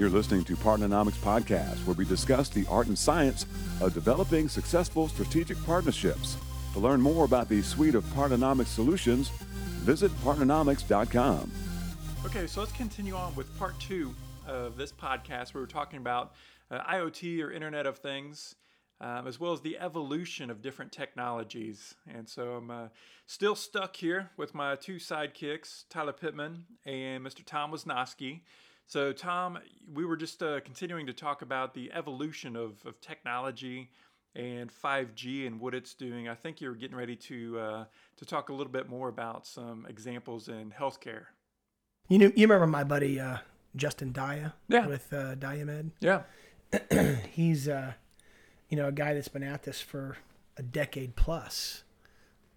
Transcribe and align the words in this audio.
You're 0.00 0.08
listening 0.08 0.44
to 0.44 0.56
Partnernomics 0.56 1.18
Podcast, 1.18 1.84
where 1.84 1.92
we 1.92 2.06
discuss 2.06 2.48
the 2.48 2.66
art 2.70 2.86
and 2.86 2.98
science 2.98 3.44
of 3.82 3.92
developing 3.92 4.48
successful 4.48 5.08
strategic 5.08 5.62
partnerships. 5.66 6.38
To 6.72 6.78
learn 6.78 7.02
more 7.02 7.26
about 7.26 7.50
the 7.50 7.60
suite 7.60 7.94
of 7.94 8.02
Partnernomics 8.04 8.68
solutions, 8.68 9.28
visit 9.84 10.10
partnernomics.com. 10.24 11.52
Okay, 12.24 12.46
so 12.46 12.60
let's 12.60 12.72
continue 12.72 13.14
on 13.14 13.36
with 13.36 13.54
part 13.58 13.78
two 13.78 14.14
of 14.48 14.78
this 14.78 14.90
podcast. 14.90 15.52
Where 15.52 15.60
we 15.60 15.64
were 15.64 15.66
talking 15.66 15.98
about 15.98 16.32
uh, 16.70 16.80
IoT 16.84 17.44
or 17.44 17.52
Internet 17.52 17.84
of 17.84 17.98
Things. 17.98 18.54
Um, 19.02 19.26
as 19.26 19.40
well 19.40 19.54
as 19.54 19.62
the 19.62 19.78
evolution 19.78 20.50
of 20.50 20.60
different 20.60 20.92
technologies. 20.92 21.94
And 22.06 22.28
so 22.28 22.56
I'm 22.56 22.70
uh, 22.70 22.88
still 23.26 23.54
stuck 23.54 23.96
here 23.96 24.28
with 24.36 24.54
my 24.54 24.76
two 24.76 24.96
sidekicks, 24.96 25.84
Tyler 25.88 26.12
Pittman 26.12 26.66
and 26.84 27.24
Mr. 27.24 27.42
Tom 27.42 27.72
Wisnowski. 27.72 28.40
So, 28.90 29.12
Tom, 29.12 29.56
we 29.94 30.04
were 30.04 30.16
just 30.16 30.42
uh, 30.42 30.58
continuing 30.62 31.06
to 31.06 31.12
talk 31.12 31.42
about 31.42 31.74
the 31.74 31.92
evolution 31.92 32.56
of, 32.56 32.84
of 32.84 33.00
technology 33.00 33.88
and 34.34 34.68
5G 34.68 35.46
and 35.46 35.60
what 35.60 35.76
it's 35.76 35.94
doing. 35.94 36.28
I 36.28 36.34
think 36.34 36.60
you're 36.60 36.74
getting 36.74 36.96
ready 36.96 37.14
to 37.14 37.58
uh, 37.60 37.84
to 38.16 38.24
talk 38.24 38.48
a 38.48 38.52
little 38.52 38.72
bit 38.72 38.88
more 38.88 39.08
about 39.08 39.46
some 39.46 39.86
examples 39.88 40.48
in 40.48 40.72
healthcare. 40.76 41.26
You 42.08 42.18
know, 42.18 42.32
you 42.34 42.48
remember 42.48 42.66
my 42.66 42.82
buddy 42.82 43.20
uh, 43.20 43.36
Justin 43.76 44.12
Daya 44.12 44.54
Yeah. 44.66 44.88
with 44.88 45.12
uh, 45.12 45.36
Diamed? 45.36 45.92
Yeah. 46.00 46.22
He's 47.30 47.68
uh, 47.68 47.92
you 48.68 48.76
know 48.76 48.88
a 48.88 48.92
guy 48.92 49.14
that's 49.14 49.28
been 49.28 49.44
at 49.44 49.62
this 49.62 49.80
for 49.80 50.16
a 50.56 50.64
decade 50.64 51.14
plus, 51.14 51.84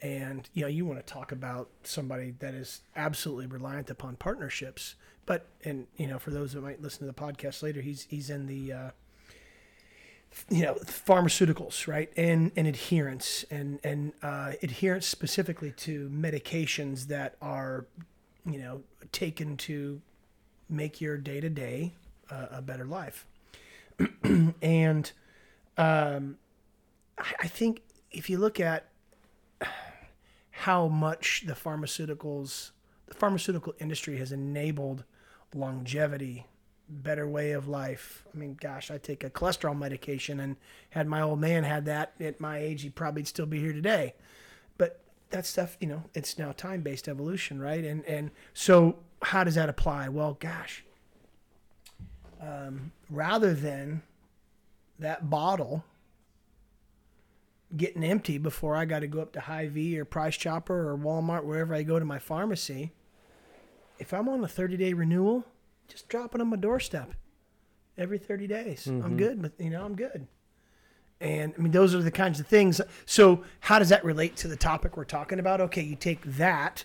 and 0.04 0.50
you 0.54 0.62
know 0.62 0.68
you 0.68 0.86
want 0.86 1.00
to 1.00 1.14
talk 1.14 1.32
about 1.32 1.70
somebody 1.84 2.36
that 2.40 2.54
is 2.54 2.82
absolutely 2.96 3.48
reliant 3.48 3.90
upon 3.90 4.18
partnerships. 4.18 4.96
But 5.26 5.48
and 5.64 5.88
you 5.96 6.08
know 6.08 6.20
for 6.20 6.30
those 6.30 6.52
that 6.52 6.62
might 6.62 6.82
listen 6.82 7.00
to 7.00 7.06
the 7.06 7.14
podcast 7.14 7.64
later, 7.64 7.82
he's 7.82 8.06
he's 8.10 8.30
in 8.30 8.46
the 8.46 8.74
uh, 8.74 8.90
you 10.50 10.64
know 10.64 10.74
pharmaceuticals 10.86 11.88
right 11.88 12.12
and 12.18 12.52
and 12.58 12.68
adherence 12.68 13.46
and 13.50 13.80
and 13.84 14.12
uh, 14.22 14.52
adherence 14.62 15.08
specifically 15.08 15.72
to 15.72 16.10
medications 16.10 17.08
that 17.08 17.36
are 17.42 17.86
you 18.46 18.60
know 18.60 18.82
taken 19.14 19.56
to 19.56 20.02
make 20.70 21.00
your 21.00 21.18
day 21.18 21.40
to 21.40 21.50
day 21.50 21.94
a 22.30 22.64
better 22.64 22.86
life 22.86 23.28
and 24.64 25.12
um, 25.78 26.38
I, 27.20 27.34
I 27.42 27.48
think 27.48 27.82
if 28.12 28.28
you 28.28 28.40
look 28.40 28.60
at 28.60 28.88
how 30.58 30.88
much 30.88 31.44
the 31.46 31.54
pharmaceuticals 31.54 32.72
the 33.08 33.14
pharmaceutical 33.14 33.74
industry 33.80 34.18
has 34.18 34.32
enabled 34.32 35.04
longevity 35.54 36.46
better 36.88 37.28
way 37.28 37.52
of 37.52 37.68
life. 37.68 38.24
I 38.34 38.38
mean, 38.38 38.58
gosh, 38.60 38.92
I 38.92 38.98
take 38.98 39.24
a 39.24 39.30
cholesterol 39.30 39.78
medication, 39.78 40.40
and 40.40 40.58
had 40.92 41.08
my 41.08 41.22
old 41.22 41.40
man 41.40 41.64
had 41.64 41.86
that 41.86 42.14
at 42.20 42.40
my 42.40 42.60
age, 42.60 42.84
he'd 42.84 42.96
probably 42.96 43.24
still 43.24 43.46
be 43.46 43.60
here 43.60 43.74
today. 43.74 44.14
But 44.78 45.00
that 45.32 45.46
stuff, 45.46 45.76
you 45.80 45.88
know, 45.88 46.04
it's 46.14 46.38
now 46.38 46.52
time 46.52 46.82
based 46.82 47.08
evolution, 47.08 47.60
right? 47.60 47.84
And 47.84 48.06
and 48.06 48.32
so 48.54 48.98
how 49.22 49.44
does 49.44 49.56
that 49.56 49.70
apply? 49.70 50.10
Well, 50.10 50.38
gosh, 50.40 50.84
um, 52.42 52.92
rather 53.10 53.54
than 53.54 54.04
that 55.00 55.30
bottle 55.30 55.84
getting 57.76 58.04
empty 58.04 58.38
before 58.38 58.76
I 58.76 58.86
got 58.86 59.00
to 59.00 59.08
go 59.08 59.22
up 59.22 59.34
to 59.34 59.40
Hy-Vee 59.42 59.98
or 60.00 60.06
Price 60.06 60.36
Chopper 60.38 60.90
or 60.90 60.98
Walmart, 60.98 61.44
wherever 61.44 61.74
I 61.74 61.84
go 61.84 62.00
to 62.00 62.06
my 62.06 62.20
pharmacy, 62.20 62.92
if 64.00 64.14
I'm 64.14 64.30
on 64.30 64.44
a 64.44 64.48
30 64.48 64.78
day 64.78 64.94
renewal, 64.94 65.46
just 65.88 66.08
drop 66.10 66.36
it 66.36 66.42
on 66.42 66.48
my 66.48 66.58
doorstep 66.58 67.14
every 67.98 68.18
30 68.18 68.48
days. 68.48 68.88
I'm 68.88 69.18
good 69.18 69.42
with, 69.42 69.60
you 69.60 69.70
know, 69.70 69.86
I'm 69.86 69.96
good. 69.96 70.28
And 71.22 71.54
I 71.58 71.62
mean, 71.62 71.72
those 71.72 71.96
are 71.96 72.02
the 72.02 72.12
kinds 72.12 72.40
of 72.40 72.48
things. 72.48 72.82
So, 73.06 73.44
how 73.62 73.80
does 73.80 73.90
that 73.90 74.04
relate 74.04 74.36
to 74.38 74.48
the 74.48 74.58
topic 74.58 74.98
we're 74.98 75.06
talking 75.06 75.40
about? 75.40 75.62
Okay, 75.62 75.82
you 75.82 75.96
take 75.96 76.22
that 76.24 76.84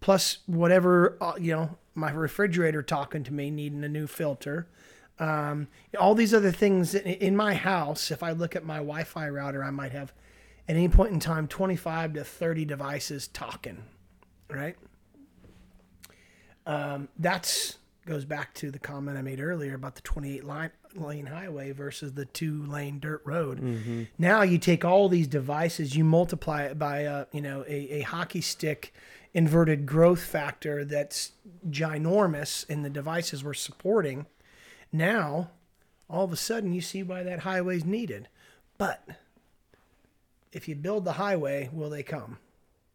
plus 0.00 0.38
whatever, 0.46 1.16
uh, 1.20 1.32
you 1.40 1.52
know, 1.52 1.78
my 1.94 2.10
refrigerator 2.10 2.82
talking 2.82 3.24
to 3.24 3.32
me, 3.32 3.50
needing 3.50 3.82
a 3.82 3.88
new 3.88 4.06
filter. 4.06 4.68
Um, 5.18 5.68
all 5.98 6.14
these 6.14 6.34
other 6.34 6.50
things 6.50 6.94
in, 6.94 7.36
my 7.36 7.54
house, 7.54 8.10
if 8.10 8.22
I 8.22 8.32
look 8.32 8.56
at 8.56 8.64
my 8.64 8.78
Wi 8.78 9.04
Fi 9.04 9.28
router, 9.28 9.62
I 9.62 9.70
might 9.70 9.92
have 9.92 10.12
at 10.68 10.74
any 10.74 10.88
point 10.88 11.12
in 11.12 11.20
time 11.20 11.46
25 11.46 12.14
to 12.14 12.24
30 12.24 12.64
devices 12.64 13.28
talking, 13.28 13.84
right? 14.50 14.76
Um, 16.66 17.08
that's 17.18 17.78
goes 18.06 18.24
back 18.24 18.52
to 18.54 18.70
the 18.70 18.78
comment 18.78 19.16
I 19.16 19.22
made 19.22 19.40
earlier 19.40 19.74
about 19.74 19.94
the 19.94 20.02
28 20.02 20.44
line, 20.44 20.70
lane 20.94 21.26
highway 21.26 21.72
versus 21.72 22.12
the 22.12 22.26
two 22.26 22.64
lane 22.66 23.00
dirt 23.00 23.22
road. 23.24 23.60
Now 24.18 24.42
you 24.42 24.58
take 24.58 24.84
all 24.84 25.08
these 25.08 25.26
devices, 25.26 25.96
you 25.96 26.04
multiply 26.04 26.64
it 26.64 26.78
by 26.78 27.00
a 27.00 27.26
you 27.32 27.40
know 27.40 27.64
a, 27.66 27.74
a 27.92 28.00
hockey 28.02 28.40
stick 28.40 28.92
inverted 29.32 29.84
growth 29.86 30.22
factor 30.22 30.84
that's 30.84 31.32
ginormous 31.68 32.68
in 32.68 32.82
the 32.82 32.90
devices 32.90 33.42
we're 33.42 33.54
supporting. 33.54 34.26
Now, 34.94 35.50
all 36.08 36.24
of 36.24 36.32
a 36.32 36.36
sudden, 36.36 36.72
you 36.72 36.80
see 36.80 37.02
why 37.02 37.24
that 37.24 37.40
highway's 37.40 37.84
needed. 37.84 38.28
But 38.78 39.04
if 40.52 40.68
you 40.68 40.76
build 40.76 41.04
the 41.04 41.14
highway, 41.14 41.68
will 41.72 41.90
they 41.90 42.04
come? 42.04 42.38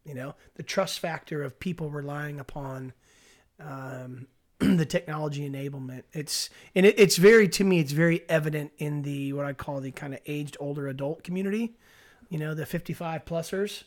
You 0.05 0.13
know, 0.13 0.35
the 0.55 0.63
trust 0.63 0.99
factor 0.99 1.43
of 1.43 1.59
people 1.59 1.89
relying 1.89 2.39
upon 2.39 2.93
um, 3.59 4.27
the 4.59 4.85
technology 4.85 5.47
enablement. 5.47 6.03
It's 6.13 6.49
and 6.73 6.85
it, 6.85 6.97
it's 6.97 7.17
very 7.17 7.49
to 7.49 7.65
me, 7.65 7.81
it's 7.81 7.91
very 7.91 8.23
evident 8.29 8.71
in 8.77 9.01
the 9.01 9.33
what 9.33 9.43
I 9.43 9.51
call 9.51 9.81
the 9.81 9.91
kind 9.91 10.13
of 10.13 10.21
aged 10.25 10.55
older 10.61 10.88
adult 10.88 11.25
community. 11.25 11.75
You 12.29 12.39
know, 12.39 12.53
the 12.53 12.65
55 12.65 13.25
plusers. 13.25 13.83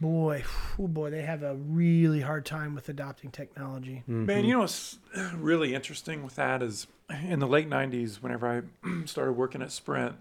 Boy, 0.00 0.42
oh 0.80 0.88
boy, 0.88 1.10
they 1.10 1.22
have 1.22 1.44
a 1.44 1.54
really 1.54 2.22
hard 2.22 2.44
time 2.44 2.74
with 2.74 2.88
adopting 2.88 3.30
technology. 3.30 4.02
Man, 4.08 4.44
you 4.44 4.54
know 4.54 4.58
what's 4.58 4.98
really 5.36 5.76
interesting 5.76 6.24
with 6.24 6.34
that 6.34 6.60
is 6.60 6.88
in 7.24 7.38
the 7.38 7.46
late 7.46 7.68
90s, 7.68 8.16
whenever 8.16 8.46
I 8.48 8.62
started 9.06 9.32
working 9.32 9.62
at 9.62 9.72
Sprint, 9.72 10.16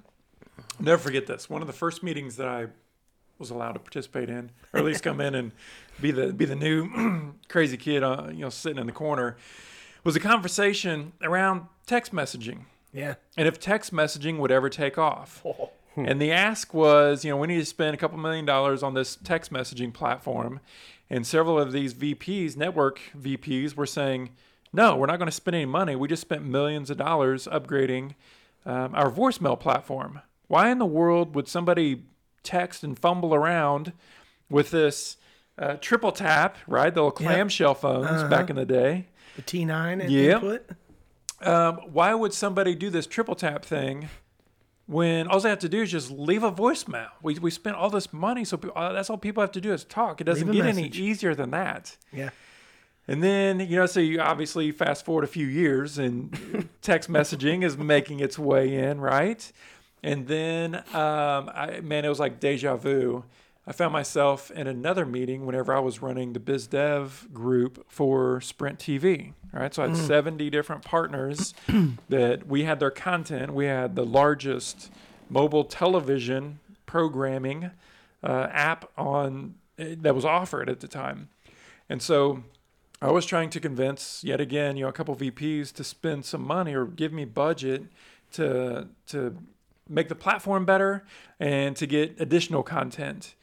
I'll 0.79 0.85
never 0.85 1.01
forget 1.01 1.27
this. 1.27 1.49
One 1.49 1.61
of 1.61 1.67
the 1.67 1.73
first 1.73 2.03
meetings 2.03 2.35
that 2.37 2.47
I 2.47 2.67
was 3.37 3.49
allowed 3.49 3.73
to 3.73 3.79
participate 3.79 4.29
in, 4.29 4.51
or 4.73 4.79
at 4.79 4.85
least 4.85 5.03
come 5.03 5.19
in 5.19 5.35
and 5.35 5.51
be 6.01 6.11
the 6.11 6.31
be 6.31 6.45
the 6.45 6.55
new 6.55 7.33
crazy 7.49 7.77
kid, 7.77 8.03
uh, 8.03 8.27
you 8.29 8.39
know, 8.41 8.49
sitting 8.49 8.77
in 8.79 8.85
the 8.85 8.93
corner, 8.93 9.35
was 10.03 10.15
a 10.15 10.19
conversation 10.19 11.11
around 11.21 11.63
text 11.85 12.13
messaging 12.13 12.59
Yeah. 12.93 13.15
and 13.37 13.47
if 13.47 13.59
text 13.59 13.93
messaging 13.93 14.37
would 14.39 14.51
ever 14.51 14.69
take 14.69 14.97
off. 14.97 15.43
and 15.97 16.21
the 16.21 16.31
ask 16.31 16.73
was, 16.73 17.25
you 17.25 17.31
know, 17.31 17.37
we 17.37 17.47
need 17.47 17.59
to 17.59 17.65
spend 17.65 17.93
a 17.93 17.97
couple 17.97 18.17
million 18.17 18.45
dollars 18.45 18.83
on 18.83 18.93
this 18.93 19.17
text 19.17 19.51
messaging 19.51 19.93
platform. 19.93 20.59
And 21.09 21.25
several 21.27 21.59
of 21.59 21.71
these 21.71 21.93
VPs, 21.93 22.55
network 22.57 22.99
VPs, 23.17 23.75
were 23.75 23.85
saying, 23.85 24.29
no, 24.75 24.95
we're 24.95 25.05
not 25.07 25.17
going 25.17 25.27
to 25.29 25.35
spend 25.35 25.55
any 25.55 25.65
money. 25.65 25.95
We 25.95 26.07
just 26.07 26.21
spent 26.21 26.43
millions 26.43 26.89
of 26.89 26.97
dollars 26.97 27.47
upgrading 27.51 28.15
um, 28.65 28.93
our 28.95 29.09
voicemail 29.11 29.59
platform. 29.59 30.21
Why 30.47 30.69
in 30.69 30.77
the 30.79 30.85
world 30.85 31.33
would 31.35 31.47
somebody 31.47 32.03
text 32.43 32.83
and 32.83 32.97
fumble 32.97 33.33
around 33.33 33.93
with 34.49 34.69
this 34.71 35.17
uh, 35.57 35.75
triple 35.81 36.11
tap, 36.11 36.57
right? 36.67 36.93
The 36.93 36.99
little 37.01 37.11
clamshell 37.11 37.73
phones 37.75 38.23
back 38.29 38.49
in 38.49 38.55
the 38.55 38.65
day. 38.65 39.07
The 39.35 39.41
T9 39.41 40.01
and 40.01 40.11
Yep. 40.11 40.43
input. 40.43 40.69
um, 41.41 41.75
why 41.91 42.13
would 42.13 42.33
somebody 42.33 42.75
do 42.75 42.89
this 42.89 43.07
triple 43.07 43.35
tap 43.35 43.65
thing 43.65 44.09
when 44.87 45.27
all 45.27 45.39
they 45.39 45.49
have 45.49 45.59
to 45.59 45.69
do 45.69 45.81
is 45.81 45.91
just 45.91 46.11
leave 46.11 46.43
a 46.43 46.51
voicemail? 46.51 47.09
We, 47.21 47.39
we 47.39 47.49
spent 47.51 47.75
all 47.75 47.89
this 47.89 48.13
money, 48.13 48.45
so 48.45 48.57
pe- 48.57 48.69
uh, 48.75 48.93
that's 48.93 49.09
all 49.09 49.17
people 49.17 49.41
have 49.41 49.51
to 49.53 49.61
do 49.61 49.73
is 49.73 49.83
talk. 49.83 50.21
It 50.21 50.25
doesn't 50.25 50.51
get 50.51 50.65
any 50.65 50.87
easier 50.89 51.33
than 51.35 51.51
that. 51.51 51.97
Yeah. 52.13 52.29
And 53.07 53.23
then, 53.23 53.59
you 53.59 53.75
know, 53.75 53.85
so 53.85 53.99
you 53.99 54.19
obviously 54.19 54.71
fast 54.71 55.05
forward 55.05 55.23
a 55.23 55.27
few 55.27 55.45
years 55.45 55.97
and 55.97 56.67
text 56.81 57.09
messaging 57.09 57.63
is 57.63 57.77
making 57.77 58.19
its 58.19 58.39
way 58.39 58.73
in, 58.73 58.99
right? 58.99 59.51
And 60.01 60.27
then, 60.27 60.75
um, 60.75 61.49
I, 61.53 61.81
man, 61.83 62.05
it 62.05 62.09
was 62.09 62.19
like 62.19 62.39
deja 62.39 62.75
vu. 62.77 63.23
I 63.67 63.71
found 63.71 63.93
myself 63.93 64.51
in 64.51 64.67
another 64.67 65.05
meeting 65.05 65.45
whenever 65.45 65.73
I 65.73 65.79
was 65.79 66.01
running 66.01 66.33
the 66.33 66.39
biz 66.39 66.67
dev 66.67 67.27
group 67.33 67.85
for 67.89 68.39
Sprint 68.41 68.77
TV. 68.79 69.33
Right. 69.51 69.73
So 69.73 69.83
I 69.83 69.87
had 69.87 69.95
70 69.97 70.49
different 70.49 70.83
partners 70.83 71.53
that 72.09 72.45
we 72.45 72.65
had 72.65 72.79
their 72.79 72.91
content. 72.91 73.53
We 73.53 73.65
had 73.65 73.95
the 73.95 74.05
largest 74.05 74.91
mobile 75.29 75.63
television 75.63 76.59
programming 76.85 77.71
uh, 78.21 78.47
app 78.51 78.91
on 78.97 79.55
eh, 79.79 79.95
that 79.99 80.13
was 80.13 80.25
offered 80.25 80.69
at 80.69 80.81
the 80.81 80.87
time. 80.87 81.29
And 81.89 82.01
so 82.01 82.43
I 83.01 83.11
was 83.11 83.25
trying 83.25 83.49
to 83.51 83.59
convince 83.59 84.23
yet 84.23 84.39
again, 84.39 84.77
you 84.77 84.83
know, 84.83 84.89
a 84.89 84.93
couple 84.93 85.15
VPs 85.15 85.73
to 85.73 85.83
spend 85.83 86.25
some 86.25 86.41
money 86.41 86.73
or 86.73 86.85
give 86.85 87.11
me 87.11 87.25
budget 87.25 87.83
to 88.33 88.87
to 89.07 89.37
make 89.87 90.09
the 90.09 90.15
platform 90.15 90.65
better 90.65 91.05
and 91.39 91.75
to 91.75 91.85
get 91.85 92.19
additional 92.19 92.63
content. 92.63 93.35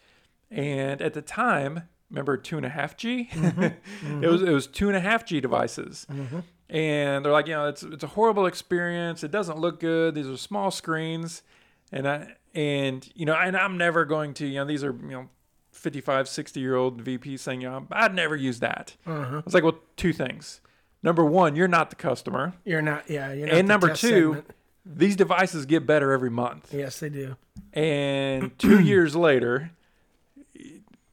And 0.51 1.01
at 1.01 1.15
the 1.15 1.23
time, 1.23 1.89
remember 2.11 2.37
two 2.37 2.57
and 2.57 2.67
a 2.67 2.71
half 2.71 2.97
G? 2.97 3.31
Mm-hmm. 3.33 4.25
it 4.25 4.31
was 4.31 4.41
mm-hmm. 4.41 4.51
it 4.51 4.53
was 4.53 4.67
two 4.67 4.89
and 4.89 4.97
a 4.97 5.01
half 5.01 5.25
G 5.25 5.41
devices. 5.41 6.07
Mm-hmm. 6.11 6.41
and 6.69 7.25
they're 7.25 7.33
like, 7.33 7.47
you 7.47 7.55
know, 7.55 7.69
it's 7.69 7.83
it's 7.83 8.05
a 8.05 8.09
horrible 8.09 8.47
experience. 8.47 9.23
It 9.23 9.31
doesn't 9.31 9.59
look 9.59 9.81
good. 9.81 10.15
These 10.15 10.29
are 10.29 10.37
small 10.37 10.71
screens, 10.71 11.43
and 11.91 12.09
I 12.09 12.37
and 12.55 13.09
you 13.15 13.27
know, 13.27 13.35
and 13.35 13.57
I'm 13.57 13.79
never 13.79 14.05
going 14.05 14.35
to, 14.35 14.47
you 14.47 14.57
know, 14.57 14.65
these 14.65 14.85
are 14.85 14.93
you 14.93 15.11
know. 15.11 15.29
55 15.83 16.29
60 16.29 16.61
year 16.61 16.77
old 16.77 17.01
vp 17.03 17.37
saying 17.37 17.61
you 17.61 17.69
know, 17.69 17.87
i'd 17.93 18.15
never 18.15 18.37
use 18.37 18.61
that 18.61 18.95
Uh-huh. 19.07 19.39
i 19.39 19.43
was 19.45 19.53
like 19.55 19.65
well 19.65 19.79
two 19.97 20.13
things 20.13 20.61
number 21.03 21.25
one 21.25 21.57
you're 21.57 21.67
not 21.69 21.91
the 21.91 21.97
customer 21.97 22.55
You're 22.65 22.83
not. 22.83 23.11
Yeah. 23.11 23.33
You're 23.33 23.49
not 23.49 23.57
and 23.57 23.67
number 23.69 23.89
two 23.95 24.35
segment. 24.35 24.51
these 24.87 25.17
devices 25.17 25.67
get 25.67 25.85
better 25.87 26.13
every 26.13 26.31
month 26.31 26.73
Yes, 26.73 27.01
they 27.01 27.09
do. 27.09 27.37
and 27.73 28.57
two 28.59 28.81
years 28.93 29.17
later, 29.17 29.71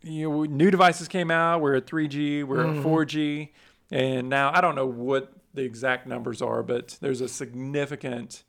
you 0.01 0.29
know, 0.29 0.43
new 0.43 0.71
devices 0.71 1.07
came 1.07 1.29
out. 1.31 1.61
We're 1.61 1.75
at 1.75 1.85
3G, 1.87 2.43
we're 2.43 2.57
Mm-hmm. 2.65 2.79
at 2.79 2.85
4G, 2.85 3.49
and 3.91 4.29
now 4.29 4.51
I 4.53 4.61
don't 4.61 4.75
know 4.75 4.85
what 4.85 5.33
the 5.53 5.63
exact 5.63 6.07
numbers 6.07 6.41
are, 6.41 6.63
but 6.63 6.97
there's 7.01 7.21
a 7.21 7.27
significant, 7.27 8.43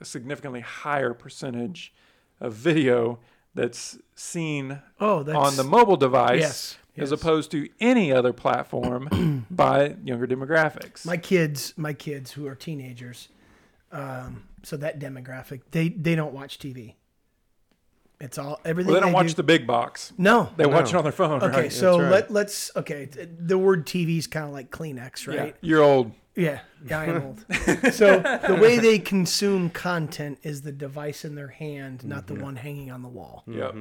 a 0.00 0.04
significantly 0.04 0.60
higher 0.60 1.12
percentage 1.14 1.92
of 2.40 2.52
video 2.54 3.18
that's 3.54 3.98
seen 4.14 4.80
Oh, 5.00 5.22
that's 5.22 5.36
on 5.36 5.56
the 5.56 5.64
mobile 5.64 5.96
device 5.96 6.40
Yes, 6.40 6.78
as 6.96 7.10
yes. 7.10 7.20
opposed 7.20 7.50
to 7.52 7.68
any 7.80 8.12
other 8.12 8.32
platform 8.32 9.46
by 9.50 9.96
younger 10.04 10.26
demographics. 10.26 11.04
my 11.04 11.16
kids. 11.16 11.74
My 11.76 11.92
kids 11.92 12.32
who 12.32 12.46
are 12.46 12.54
teenagers. 12.54 13.28
Um, 13.90 14.44
so 14.62 14.76
that 14.78 14.98
demographic, 14.98 15.60
they 15.70 15.88
they 15.90 16.14
don't 16.14 16.32
watch 16.32 16.58
TV. 16.58 16.94
It's 18.20 18.38
all 18.38 18.60
everything. 18.64 18.92
well, 18.92 19.00
they 19.00 19.04
don't 19.04 19.12
watch 19.12 19.28
do- 19.28 19.34
the 19.34 19.42
big 19.42 19.66
box. 19.66 20.12
No. 20.16 20.48
They 20.56 20.64
watch 20.64 20.90
it 20.90 20.94
on 20.94 21.02
their 21.02 21.12
phone. 21.12 21.42
Okay, 21.42 21.62
right? 21.62 21.72
so 21.72 22.00
right. 22.00 22.08
let 22.10 22.30
let's 22.30 22.70
okay. 22.76 23.06
The 23.06 23.58
word 23.58 23.84
TV 23.84 24.16
is 24.18 24.28
kind 24.28 24.46
of 24.46 24.52
like 24.52 24.70
Kleenex, 24.70 25.26
Yeah, 25.26 25.40
right? 25.40 25.56
you're 25.60 25.82
old. 25.82 26.12
Yeah, 26.34 26.60
yeah, 26.86 27.00
I 27.00 27.04
am 27.06 27.22
old. 27.22 27.44
so 27.92 28.20
the 28.20 28.58
way 28.60 28.78
they 28.78 28.98
consume 28.98 29.68
content 29.70 30.38
is 30.42 30.62
the 30.62 30.72
device 30.72 31.24
in 31.24 31.34
their 31.34 31.48
hand, 31.48 32.04
not 32.04 32.26
the 32.26 32.34
one 32.34 32.56
hanging 32.56 32.90
on 32.90 33.02
the 33.02 33.08
wall. 33.08 33.44
Yep. 33.46 33.74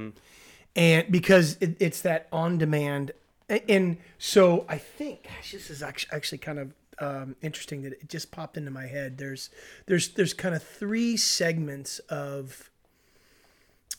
And 0.76 1.12
because 1.12 1.58
it, 1.62 1.78
it's 1.80 2.02
that 2.02 2.28
on 2.32 2.58
demand, 2.58 3.12
and 3.50 3.98
so 4.18 4.66
I 4.68 4.78
think 4.78 5.24
gosh, 5.24 5.52
this 5.52 5.70
is 5.70 5.82
actually 5.82 6.16
actually 6.16 6.38
kind 6.40 6.60
of 6.60 6.74
um, 7.00 7.36
interesting 7.42 7.82
that 7.84 7.94
it 7.94 8.10
just 8.10 8.32
popped 8.32 8.58
into 8.58 8.72
my 8.72 8.86
head. 8.86 9.18
There's 9.18 9.50
there's 9.86 10.10
there's 10.10 10.34
kind 10.34 10.56
of 10.56 10.64
three 10.64 11.18
segments 11.18 12.00
of 12.10 12.71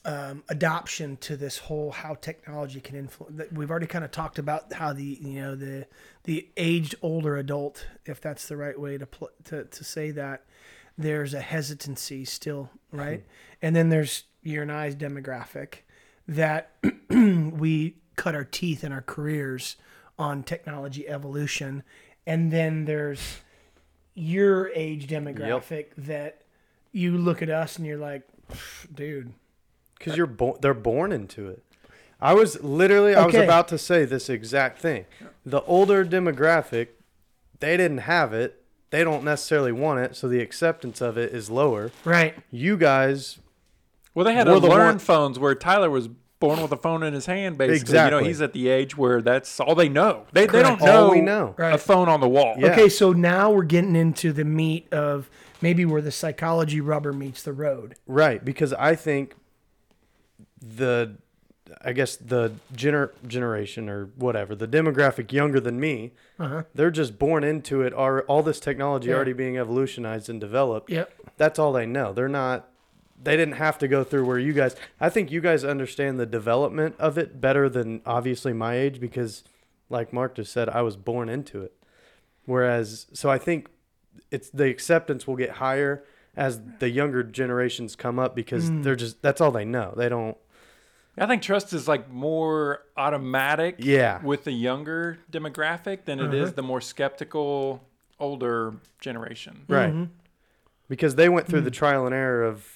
um, 0.04 0.42
adoption 0.48 1.16
to 1.18 1.36
this 1.36 1.58
whole 1.58 1.90
how 1.92 2.14
technology 2.14 2.80
can 2.80 2.96
influence. 2.96 3.50
We've 3.52 3.70
already 3.70 3.86
kind 3.86 4.04
of 4.04 4.10
talked 4.10 4.38
about 4.38 4.72
how 4.72 4.92
the 4.92 5.18
you 5.20 5.40
know 5.40 5.54
the 5.54 5.86
the 6.24 6.48
aged 6.56 6.94
older 7.02 7.36
adult, 7.36 7.86
if 8.04 8.20
that's 8.20 8.48
the 8.48 8.56
right 8.56 8.78
way 8.78 8.98
to 8.98 9.06
pl- 9.06 9.30
to 9.44 9.64
to 9.64 9.84
say 9.84 10.10
that, 10.12 10.44
there's 10.98 11.34
a 11.34 11.40
hesitancy 11.40 12.24
still, 12.24 12.70
right? 12.90 13.24
And 13.60 13.76
then 13.76 13.88
there's 13.90 14.24
your 14.42 14.62
and 14.62 14.72
I's 14.72 14.96
demographic 14.96 15.78
that 16.26 16.72
we 17.10 17.96
cut 18.16 18.34
our 18.34 18.44
teeth 18.44 18.84
in 18.84 18.92
our 18.92 19.02
careers 19.02 19.76
on 20.18 20.42
technology 20.42 21.08
evolution, 21.08 21.82
and 22.26 22.50
then 22.52 22.84
there's 22.84 23.20
your 24.14 24.68
age 24.74 25.06
demographic 25.06 25.86
that 25.96 26.42
you 26.92 27.16
look 27.16 27.40
at 27.40 27.48
us 27.48 27.76
and 27.76 27.86
you're 27.86 27.96
like, 27.96 28.22
dude, 28.94 29.32
because 30.02 30.16
you're 30.16 30.26
born. 30.26 30.58
They're 30.60 30.74
born 30.74 31.12
into 31.12 31.48
it. 31.48 31.62
I 32.20 32.34
was 32.34 32.62
literally. 32.62 33.14
I 33.14 33.26
was 33.26 33.34
Okay. 33.34 33.44
about 33.44 33.68
to 33.68 33.78
say 33.78 34.04
this 34.04 34.28
exact 34.28 34.78
thing. 34.78 35.04
The 35.44 35.62
older 35.62 36.04
demographic, 36.04 36.88
they 37.60 37.76
didn't 37.76 37.98
have 37.98 38.32
it. 38.32 38.62
They 38.90 39.04
don't 39.04 39.24
necessarily 39.24 39.72
want 39.72 40.00
it, 40.00 40.14
so 40.16 40.28
the 40.28 40.40
acceptance 40.40 41.00
of 41.00 41.16
it 41.16 41.32
is 41.32 41.50
lower. 41.50 41.90
right? 42.04 42.34
You 42.50 42.76
guys, 42.76 43.38
Well, 44.14 44.26
they 44.26 44.34
had 44.34 44.46
We're 44.46 44.54
to 44.54 44.60
the 44.60 44.68
learn 44.68 44.86
one- 44.86 44.98
phones 44.98 45.38
where 45.38 45.54
Tyler 45.54 45.88
was 45.88 46.08
born 46.38 46.60
with 46.60 46.70
a 46.72 46.76
phone 46.76 47.02
in 47.02 47.14
his 47.14 47.24
hand. 47.24 47.56
Basically, 47.56 47.98
you 47.98 48.10
know, 48.10 48.18
he's 48.18 48.42
at 48.42 48.52
the 48.52 48.68
age 48.68 48.94
where 48.98 49.22
that's 49.22 49.58
all 49.60 49.74
they 49.74 49.88
know. 49.88 50.26
They, 50.32 50.42
they 50.46 50.60
don't 50.60 50.76
Correct. 50.76 50.82
know, 50.82 51.04
All 51.06 51.10
we 51.10 51.20
know. 51.22 51.54
a 51.56 51.78
phone 51.78 52.08
on 52.10 52.20
the 52.20 52.28
wall. 52.28 52.56
Yeah. 52.58 52.72
Okay, 52.72 52.88
so 52.90 53.12
now 53.12 53.50
we're 53.50 53.62
getting 53.62 53.96
into 53.96 54.32
the 54.34 54.44
meat 54.44 54.92
of 54.92 55.30
maybe 55.62 55.86
where 55.86 56.02
the 56.02 56.10
psychology 56.12 56.80
rubber 56.80 57.12
meets 57.14 57.42
the 57.42 57.52
road. 57.54 57.94
right? 58.06 58.44
Because 58.44 58.74
I 58.74 58.94
think 58.96 59.34
the, 60.62 61.16
I 61.84 61.92
guess 61.92 62.16
the 62.16 62.52
gener- 62.74 63.10
generation 63.26 63.88
or 63.88 64.06
whatever, 64.16 64.54
the 64.54 64.68
demographic 64.68 65.32
younger 65.32 65.60
than 65.60 65.78
me, 65.80 66.12
Uh-huh. 66.38 66.62
they're 66.74 66.90
just 66.90 67.18
born 67.18 67.44
into 67.44 67.82
it. 67.82 67.92
Are 67.94 68.22
all 68.22 68.42
this 68.42 68.60
technology 68.60 69.08
Yeah. 69.08 69.16
already 69.16 69.32
being 69.32 69.58
evolutionized 69.58 70.28
and 70.28 70.40
developed? 70.40 70.90
Yep. 70.90 71.10
that's 71.38 71.58
all 71.58 71.72
they 71.72 71.86
know. 71.86 72.12
They're 72.12 72.28
not 72.28 72.68
they 73.24 73.36
didn't 73.36 73.54
have 73.54 73.78
to 73.78 73.86
go 73.86 74.02
through 74.04 74.24
where 74.26 74.38
you 74.38 74.52
guys 74.52 74.74
I 75.00 75.08
think 75.08 75.30
you 75.30 75.40
guys 75.40 75.64
understand 75.64 76.18
the 76.20 76.26
development 76.26 76.94
of 76.98 77.16
it 77.16 77.40
better 77.40 77.68
than 77.68 78.00
obviously 78.04 78.52
my 78.52 78.74
age 78.76 79.00
because 79.00 79.44
like 79.88 80.12
Mark 80.12 80.34
just 80.34 80.52
said, 80.52 80.68
I 80.68 80.82
was 80.82 80.96
born 80.96 81.28
into 81.28 81.62
it. 81.62 81.72
Whereas 82.44 83.06
so 83.12 83.30
I 83.30 83.38
think 83.38 83.68
it's 84.30 84.50
the 84.50 84.64
acceptance 84.68 85.26
will 85.26 85.36
get 85.36 85.50
higher 85.52 86.04
as 86.36 86.60
the 86.80 86.88
younger 86.90 87.22
generations 87.22 87.94
come 87.96 88.18
up 88.18 88.34
because 88.34 88.70
Mm. 88.70 88.82
they're 88.82 88.96
just 88.96 89.22
that's 89.22 89.40
all 89.40 89.50
they 89.52 89.64
know. 89.64 89.94
They 89.96 90.08
don't 90.08 90.36
I 91.18 91.26
think 91.26 91.42
trust 91.42 91.72
is 91.72 91.86
like 91.86 92.10
more 92.10 92.80
automatic 92.96 93.76
Yeah. 93.78 94.22
with 94.22 94.44
the 94.44 94.52
younger 94.52 95.18
demographic 95.30 96.04
than 96.06 96.20
it 96.20 96.32
is 96.32 96.54
the 96.54 96.62
more 96.62 96.80
skeptical 96.80 97.82
older 98.18 98.74
generation. 99.00 99.64
right. 99.68 99.90
Mm-hmm. 99.92 100.04
Because 100.88 101.14
they 101.16 101.28
went 101.28 101.46
through 101.46 101.60
Hmm. 101.60 101.64
the 101.66 101.70
trial 101.70 102.06
and 102.06 102.14
error 102.14 102.42
of 102.44 102.66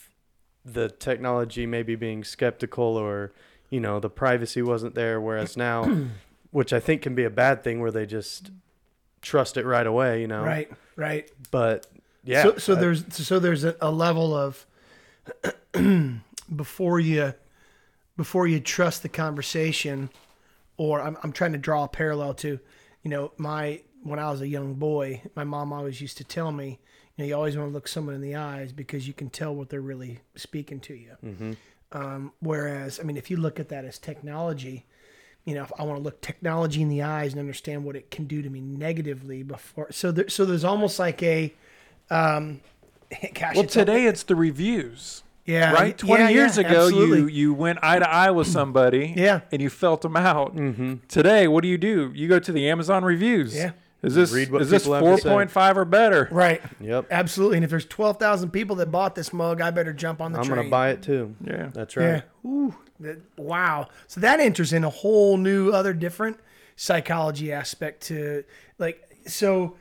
the 0.64 0.88
technology 0.88 1.64
maybe 1.66 1.94
being 1.94 2.24
skeptical 2.24 2.96
or 2.96 3.32
you 3.70 3.78
know 3.80 4.00
the 4.00 4.10
privacy 4.10 4.62
wasn't 4.62 4.94
there 4.94 5.20
whereas 5.20 5.56
now 5.68 6.08
which 6.50 6.72
i 6.72 6.80
think 6.80 7.02
can 7.02 7.14
be 7.14 7.22
a 7.24 7.30
bad 7.30 7.62
thing 7.62 7.78
where 7.80 7.92
they 7.92 8.04
just 8.04 8.50
trust 9.22 9.56
it 9.56 9.64
right 9.64 9.86
away 9.86 10.20
you 10.20 10.26
know 10.26 10.42
Right. 10.42 10.68
Right. 10.96 11.30
but 11.52 11.86
yeah 12.24 12.42
So, 12.42 12.56
so 12.58 12.72
I- 12.72 12.80
there's 12.80 13.04
so 13.14 13.38
there's 13.38 13.62
a, 13.64 13.76
a 13.80 13.90
level 13.92 14.34
of 14.34 14.66
before 16.56 17.00
you 17.00 17.32
before 18.16 18.46
you 18.46 18.60
trust 18.60 19.02
the 19.02 19.08
conversation, 19.08 20.10
or 20.76 21.00
I'm 21.00 21.16
I'm 21.22 21.32
trying 21.32 21.52
to 21.52 21.58
draw 21.58 21.84
a 21.84 21.88
parallel 21.88 22.34
to, 22.34 22.58
you 23.02 23.10
know, 23.10 23.32
my 23.36 23.80
when 24.02 24.18
I 24.18 24.30
was 24.30 24.40
a 24.40 24.48
young 24.48 24.74
boy, 24.74 25.22
my 25.34 25.44
mom 25.44 25.72
always 25.72 26.00
used 26.00 26.16
to 26.18 26.24
tell 26.24 26.52
me, 26.52 26.78
you 27.16 27.24
know, 27.24 27.28
you 27.28 27.34
always 27.34 27.56
want 27.56 27.70
to 27.70 27.74
look 27.74 27.88
someone 27.88 28.14
in 28.14 28.20
the 28.20 28.36
eyes 28.36 28.72
because 28.72 29.08
you 29.08 29.14
can 29.14 29.30
tell 29.30 29.54
what 29.54 29.68
they're 29.68 29.80
really 29.80 30.20
speaking 30.36 30.80
to 30.80 30.94
you. 30.94 31.16
Mm-hmm. 31.24 31.52
Um, 31.92 32.32
whereas, 32.40 33.00
I 33.00 33.04
mean, 33.04 33.16
if 33.16 33.30
you 33.30 33.36
look 33.36 33.58
at 33.58 33.68
that 33.70 33.84
as 33.84 33.98
technology, 33.98 34.86
you 35.44 35.54
know, 35.54 35.62
if 35.62 35.72
I 35.78 35.84
want 35.84 35.98
to 35.98 36.02
look 36.02 36.20
technology 36.20 36.82
in 36.82 36.88
the 36.88 37.02
eyes 37.02 37.32
and 37.32 37.40
understand 37.40 37.84
what 37.84 37.96
it 37.96 38.10
can 38.10 38.26
do 38.26 38.42
to 38.42 38.50
me 38.50 38.60
negatively 38.60 39.42
before, 39.42 39.90
so 39.92 40.10
there, 40.10 40.28
so 40.28 40.44
there's 40.44 40.64
almost 40.64 40.98
like 40.98 41.22
a, 41.22 41.54
um, 42.10 42.60
gosh, 43.34 43.54
Well, 43.54 43.64
it's 43.64 43.72
today 43.74 44.06
it's 44.06 44.24
the 44.24 44.36
reviews. 44.36 45.22
Yeah, 45.46 45.72
right? 45.72 45.96
20 45.96 46.22
yeah, 46.24 46.28
years 46.28 46.56
yeah, 46.58 46.66
ago, 46.68 46.86
you 46.88 47.02
absolutely. 47.02 47.32
you 47.32 47.54
went 47.54 47.78
eye 47.82 47.98
to 47.98 48.08
eye 48.08 48.30
with 48.30 48.46
somebody 48.48 49.14
Yeah. 49.16 49.40
and 49.52 49.62
you 49.62 49.70
felt 49.70 50.02
them 50.02 50.16
out. 50.16 50.54
Mm-hmm. 50.56 50.94
Today, 51.08 51.48
what 51.48 51.62
do 51.62 51.68
you 51.68 51.78
do? 51.78 52.12
You 52.14 52.28
go 52.28 52.38
to 52.38 52.52
the 52.52 52.68
Amazon 52.68 53.04
reviews. 53.04 53.54
Yeah. 53.56 53.72
Is 54.02 54.14
this 54.14 54.30
Read 54.32 54.52
what 54.52 54.60
is 54.62 54.70
this 54.70 54.82
people 54.84 54.94
have 55.08 55.16
to 55.16 55.22
say. 55.22 55.28
4.5 55.30 55.76
or 55.76 55.84
better? 55.86 56.28
right, 56.30 56.60
yep 56.80 57.06
absolutely. 57.10 57.56
And 57.56 57.64
if 57.64 57.70
there's 57.70 57.86
twelve 57.86 58.18
thousand 58.18 58.50
people 58.50 58.76
that 58.76 58.90
bought 58.92 59.14
this 59.14 59.32
mug, 59.32 59.60
I 59.60 59.70
better 59.70 59.92
jump 59.94 60.20
on 60.20 60.32
the 60.32 60.38
i'm 60.38 60.44
train. 60.44 60.56
gonna 60.58 60.68
buy 60.68 60.90
it 60.90 61.02
too 61.02 61.34
Yeah. 61.44 61.70
that's 61.72 61.96
right. 61.96 62.04
Yeah. 62.04 62.12
right 62.12 62.22
Ooh, 62.44 62.74
that, 63.00 63.18
wow. 63.38 63.88
So 64.06 64.20
that 64.20 64.38
enters 64.38 64.72
in 64.72 64.84
a 64.84 64.90
whole 64.90 65.38
new 65.38 65.70
other 65.70 65.92
different 65.94 66.38
psychology 66.76 67.50
aspect 67.52 68.02
to 68.08 68.44
like 68.78 69.02
so 69.26 69.76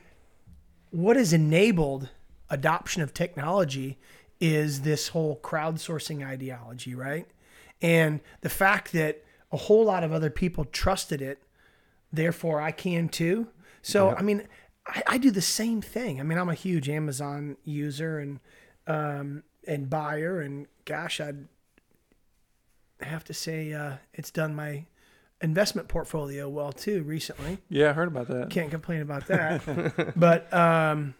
what 0.90 1.16
has 1.16 1.32
enabled 1.32 2.08
adoption 2.48 3.02
of 3.02 3.12
technology 3.12 3.98
is 4.40 4.82
this 4.82 5.08
whole 5.08 5.40
crowdsourcing 5.42 6.26
ideology, 6.26 6.94
right? 6.94 7.26
And 7.80 8.20
the 8.40 8.48
fact 8.48 8.92
that 8.92 9.24
a 9.52 9.56
whole 9.56 9.84
lot 9.84 10.04
of 10.04 10.12
other 10.12 10.30
people 10.30 10.64
trusted 10.64 11.22
it, 11.22 11.42
therefore 12.12 12.60
I 12.60 12.72
can 12.72 13.08
too. 13.08 13.48
So 13.82 14.10
I 14.10 14.22
mean, 14.22 14.46
I, 14.86 15.02
I 15.06 15.18
do 15.18 15.30
the 15.30 15.42
same 15.42 15.80
thing. 15.80 16.20
I 16.20 16.24
mean, 16.24 16.38
I'm 16.38 16.48
a 16.48 16.54
huge 16.54 16.88
Amazon 16.88 17.56
user 17.64 18.18
and 18.18 18.40
um, 18.86 19.42
and 19.66 19.90
buyer, 19.90 20.40
and 20.40 20.66
gosh, 20.84 21.20
I'd 21.20 21.48
have 23.00 23.24
to 23.24 23.34
say 23.34 23.72
uh, 23.72 23.94
it's 24.14 24.30
done 24.30 24.54
my 24.54 24.86
investment 25.40 25.88
portfolio 25.88 26.48
well 26.48 26.72
too 26.72 27.02
recently. 27.02 27.58
Yeah, 27.68 27.90
I 27.90 27.92
heard 27.92 28.08
about 28.08 28.28
that. 28.28 28.50
Can't 28.50 28.70
complain 28.70 29.02
about 29.02 29.26
that. 29.26 30.12
but 30.16 30.52
um, 30.52 31.14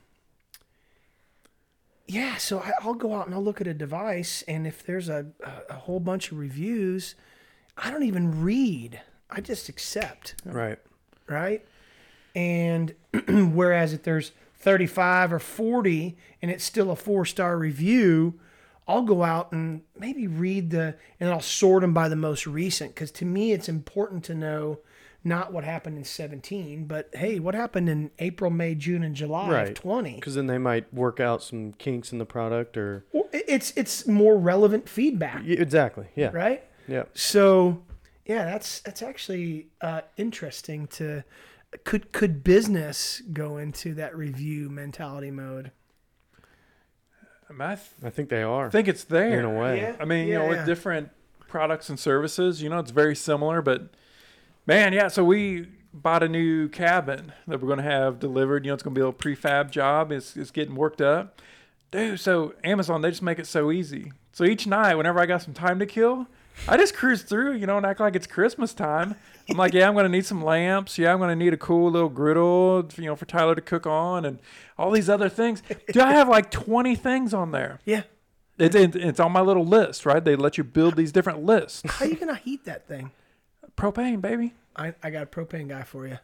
yeah, 2.07 2.37
so 2.37 2.61
I, 2.61 2.73
I'll 2.83 2.95
go 2.95 3.15
out 3.15 3.27
and 3.27 3.35
I'll 3.35 3.43
look 3.43 3.61
at 3.61 3.67
a 3.67 3.75
device, 3.75 4.43
and 4.47 4.67
if 4.67 4.85
there's 4.85 5.09
a, 5.09 5.27
a, 5.45 5.75
a 5.75 5.75
whole 5.75 6.01
bunch 6.01 6.33
of 6.33 6.39
reviews, 6.39 7.15
I 7.77 7.91
don't 7.91 8.05
even 8.05 8.43
read. 8.43 9.01
I 9.29 9.41
just 9.41 9.69
accept, 9.69 10.37
right 10.45 10.79
right? 11.29 11.65
And 12.35 12.95
whereas 13.29 13.93
if 13.93 14.03
there's 14.03 14.33
35 14.59 15.33
or 15.33 15.39
40 15.39 16.17
and 16.43 16.51
it's 16.51 16.65
still 16.65 16.91
a 16.91 16.97
four 16.97 17.25
star 17.25 17.59
review, 17.59 18.39
I'll 18.89 19.03
go 19.03 19.25
out 19.25 19.53
and 19.53 19.83
maybe 19.99 20.27
read 20.27 20.71
the, 20.71 20.97
and 21.19 21.31
I'll 21.31 21.41
sort 21.41 21.81
them 21.81 21.93
by 21.93 22.09
the 22.09 22.17
most 22.17 22.47
recent. 22.47 22.95
Because 22.95 23.11
to 23.13 23.25
me, 23.25 23.53
it's 23.53 23.69
important 23.69 24.25
to 24.25 24.35
know 24.35 24.79
not 25.27 25.53
what 25.53 25.65
happened 25.65 25.99
in 25.99 26.05
17, 26.05 26.85
but 26.87 27.11
hey, 27.15 27.39
what 27.41 27.55
happened 27.55 27.89
in 27.89 28.11
April, 28.21 28.51
May, 28.51 28.75
June, 28.75 29.03
and 29.03 29.15
July 29.15 29.51
Right. 29.51 29.69
of 29.69 29.75
20? 29.75 30.15
Because 30.15 30.37
then 30.37 30.47
they 30.47 30.59
might 30.59 30.93
work 30.95 31.19
out 31.21 31.43
some 31.43 31.73
kinks 31.75 32.13
in 32.13 32.19
the 32.19 32.25
product 32.25 32.77
or. 32.77 33.05
Well, 33.13 33.29
It's, 33.33 33.73
it's 33.77 34.07
more 34.07 34.39
relevant 34.39 34.89
feedback, 34.89 35.43
Yeah, 35.45 35.61
exactly. 35.61 36.07
Yeah. 36.15 36.31
right? 36.33 36.63
Yeah. 36.89 37.05
So, 37.15 37.83
yeah, 38.25 38.45
that's 38.45 38.81
that's 38.81 39.03
actually 39.03 39.67
uh, 39.81 40.03
interesting. 40.17 40.87
To 40.89 41.25
could 41.85 42.13
could 42.13 42.45
business 42.45 43.21
go 43.33 43.57
into 43.59 43.95
that 43.95 44.17
review 44.17 44.69
mentality 44.71 45.31
mode? 45.33 45.73
I, 47.49 47.53
mean, 47.53 47.61
I 47.63 47.75
th- 47.75 47.89
I 48.05 48.11
think 48.11 48.29
they 48.29 48.43
are. 48.43 48.67
I 48.67 48.71
think 48.71 48.89
it's 48.89 49.05
there. 49.05 49.39
in 49.39 49.45
a 49.45 49.51
way. 49.51 49.79
Yeah. 49.81 49.97
I 50.01 50.05
mean, 50.05 50.29
you 50.29 50.35
know, 50.35 50.45
Yeah, 50.45 50.51
with 50.51 50.67
different 50.67 51.11
products 51.49 51.89
and 51.89 51.99
services, 51.99 52.63
you 52.63 52.69
know, 52.69 52.79
it's 52.79 52.91
very 52.91 53.15
similar. 53.17 53.63
But 53.63 53.91
man, 54.67 54.93
yeah. 54.93 55.09
So 55.09 55.25
we 55.25 55.69
bought 55.93 56.23
a 56.23 56.29
new 56.29 56.69
cabin 56.69 57.33
that 57.47 57.61
we're 57.61 57.69
going 57.69 57.79
to 57.79 57.91
have 57.91 58.19
delivered. 58.19 58.65
You 58.65 58.71
know, 58.71 58.75
it's 58.75 58.83
going 58.83 58.95
to 58.95 58.99
be 58.99 59.03
a 59.03 59.07
little 59.09 59.19
prefab 59.19 59.71
job. 59.71 60.13
It's 60.13 60.37
it's 60.37 60.51
getting 60.51 60.75
worked 60.75 61.01
up, 61.01 61.41
dude. 61.91 62.21
So 62.21 62.55
Amazon, 62.65 63.01
they 63.03 63.11
just 63.11 63.23
make 63.23 63.39
it 63.39 63.47
so 63.47 63.71
easy. 63.73 64.13
So 64.33 64.45
each 64.45 64.67
night, 64.67 64.95
whenever 64.97 65.19
I 65.21 65.27
got 65.27 65.43
some 65.43 65.55
time 65.55 65.79
to 65.79 65.87
kill, 65.87 66.27
I 66.69 66.77
just 66.77 66.95
cruise 66.95 67.23
through, 67.23 67.55
you 67.55 67.67
know, 67.67 67.79
and 67.79 67.87
act 67.87 68.01
like 68.01 68.15
it's 68.15 68.27
Christmas 68.27 68.75
time. 68.75 69.15
I'm 69.49 69.57
like, 69.57 69.73
yeah, 69.73 69.87
I'm 69.89 69.95
going 69.95 70.05
to 70.05 70.11
need 70.11 70.27
some 70.27 70.43
lamps. 70.43 70.99
Yeah, 70.99 71.13
I'm 71.13 71.19
going 71.19 71.31
to 71.31 71.37
need 71.37 71.55
a 71.55 71.57
cool 71.57 71.91
little 71.91 72.09
griddle, 72.11 72.87
you 72.97 73.05
know, 73.05 73.17
for 73.17 73.25
Tyler 73.25 73.55
to 73.55 73.61
cook 73.63 73.87
on, 73.87 74.25
and 74.27 74.39
all 74.77 74.91
these 74.91 75.09
other 75.09 75.29
things. 75.31 75.63
Do 75.93 76.01
I 76.03 76.13
have 76.13 76.29
like 76.29 76.51
20 76.51 76.95
things 76.97 77.33
on 77.33 77.53
there. 77.53 77.79
Yeah. 77.87 78.03
It's, 78.59 78.75
it- 78.75 78.97
it's 78.97 79.21
on 79.21 79.33
my 79.33 79.41
little 79.43 79.65
list, 79.65 80.05
right? 80.05 80.23
They 80.23 80.35
let 80.37 80.59
you 80.59 80.65
build 80.65 80.97
these 80.97 81.13
different 81.13 81.45
lists. 81.45 81.83
How 81.87 82.05
are 82.05 82.09
you 82.09 82.17
gonna 82.17 82.35
heat 82.35 82.65
that 82.65 82.87
thing? 82.89 83.11
Propane, 83.77 84.21
baby. 84.21 84.55
I, 84.75 84.95
I 85.03 85.11
got 85.11 85.23
a 85.23 85.27
propane 85.27 85.69
guy 85.69 85.83
for 85.83 86.07
you. 86.07 86.19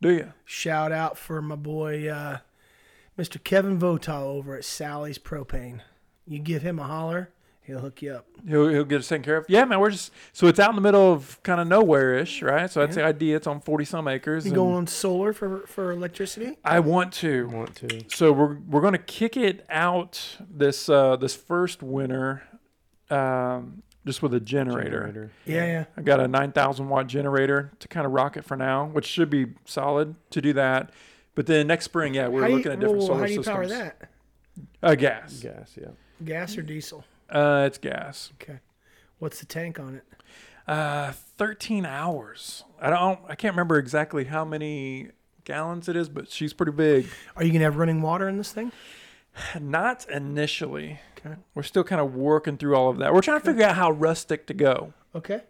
Do 0.00 0.10
you? 0.10 0.32
Shout 0.44 0.92
out 0.92 1.16
for 1.16 1.40
my 1.40 1.56
boy, 1.56 2.08
uh, 2.08 2.38
Mr. 3.18 3.42
Kevin 3.42 3.78
Votaw 3.78 4.22
over 4.22 4.56
at 4.56 4.64
Sally's 4.64 5.18
Propane. 5.18 5.80
You 6.26 6.38
give 6.38 6.62
him 6.62 6.78
a 6.78 6.84
holler, 6.84 7.30
he'll 7.64 7.80
hook 7.80 8.02
you 8.02 8.12
up. 8.12 8.26
He'll, 8.46 8.68
he'll 8.68 8.84
get 8.84 9.00
us 9.00 9.08
taken 9.08 9.22
care 9.22 9.38
of. 9.38 9.46
Yeah, 9.48 9.64
man. 9.64 9.80
We're 9.80 9.90
just 9.90 10.12
so 10.32 10.46
it's 10.46 10.58
out 10.58 10.70
in 10.70 10.76
the 10.76 10.82
middle 10.82 11.12
of 11.12 11.42
kind 11.42 11.60
of 11.60 11.66
nowhere 11.66 12.14
ish, 12.18 12.42
right? 12.42 12.70
So 12.70 12.80
that's 12.80 12.96
the 12.96 13.04
idea. 13.04 13.36
It's 13.36 13.46
on 13.46 13.60
forty 13.60 13.84
some 13.84 14.08
acres. 14.08 14.44
You 14.44 14.50
and 14.50 14.56
going 14.56 14.74
on 14.74 14.86
solar 14.86 15.32
for 15.32 15.60
for 15.66 15.90
electricity? 15.92 16.58
I 16.64 16.80
want 16.80 17.12
to. 17.14 17.48
Want 17.48 17.76
to. 17.76 18.04
So 18.08 18.32
we're 18.32 18.54
we're 18.68 18.80
going 18.80 18.92
to 18.92 18.98
kick 18.98 19.36
it 19.36 19.64
out 19.70 20.36
this 20.50 20.88
uh, 20.88 21.16
this 21.16 21.34
first 21.34 21.82
winter, 21.82 22.42
um, 23.10 23.82
just 24.06 24.22
with 24.22 24.34
a 24.34 24.40
generator. 24.40 25.00
Generator. 25.00 25.30
Yeah, 25.46 25.66
yeah. 25.66 25.84
I 25.96 26.02
got 26.02 26.20
a 26.20 26.28
nine 26.28 26.52
thousand 26.52 26.88
watt 26.88 27.06
generator 27.06 27.72
to 27.80 27.88
kind 27.88 28.06
of 28.06 28.12
rock 28.12 28.36
it 28.36 28.44
for 28.44 28.56
now, 28.56 28.86
which 28.86 29.06
should 29.06 29.30
be 29.30 29.46
solid 29.64 30.14
to 30.30 30.40
do 30.40 30.52
that. 30.54 30.90
But 31.34 31.46
then 31.46 31.66
next 31.66 31.86
spring, 31.86 32.14
yeah, 32.14 32.28
we're 32.28 32.42
how 32.42 32.48
looking 32.48 32.66
you, 32.66 32.72
at 32.72 32.80
different 32.80 33.02
whoa, 33.02 33.06
whoa, 33.06 33.06
solar 33.06 33.20
how 33.20 33.26
do 33.26 33.32
you 33.32 33.42
systems. 33.42 33.54
power 33.54 33.66
that? 33.66 34.08
Uh, 34.82 34.94
gas. 34.94 35.40
Gas. 35.40 35.76
Yeah. 35.80 35.88
Gas 36.24 36.56
or 36.56 36.62
diesel? 36.62 37.04
Uh, 37.28 37.64
it's 37.66 37.78
gas. 37.78 38.32
Okay. 38.40 38.60
What's 39.18 39.40
the 39.40 39.46
tank 39.46 39.80
on 39.80 39.96
it? 39.96 40.04
Uh, 40.68 41.12
13 41.36 41.84
hours. 41.84 42.64
I 42.80 42.90
don't. 42.90 43.18
I 43.28 43.34
can't 43.34 43.52
remember 43.54 43.78
exactly 43.78 44.24
how 44.24 44.44
many 44.44 45.08
gallons 45.44 45.88
it 45.88 45.96
is, 45.96 46.08
but 46.08 46.30
she's 46.30 46.52
pretty 46.52 46.72
big. 46.72 47.06
Are 47.36 47.44
you 47.44 47.52
gonna 47.52 47.64
have 47.64 47.76
running 47.76 48.00
water 48.00 48.28
in 48.28 48.38
this 48.38 48.52
thing? 48.52 48.72
Not 49.60 50.08
initially. 50.08 51.00
Okay. 51.18 51.36
We're 51.54 51.62
still 51.62 51.84
kind 51.84 52.00
of 52.00 52.14
working 52.14 52.56
through 52.56 52.76
all 52.76 52.90
of 52.90 52.98
that. 52.98 53.12
We're 53.14 53.22
trying 53.22 53.40
to 53.40 53.44
figure 53.46 53.64
out 53.64 53.76
how 53.76 53.90
rustic 53.90 54.46
to 54.48 54.54
go. 54.54 54.92
Okay. 55.14 55.42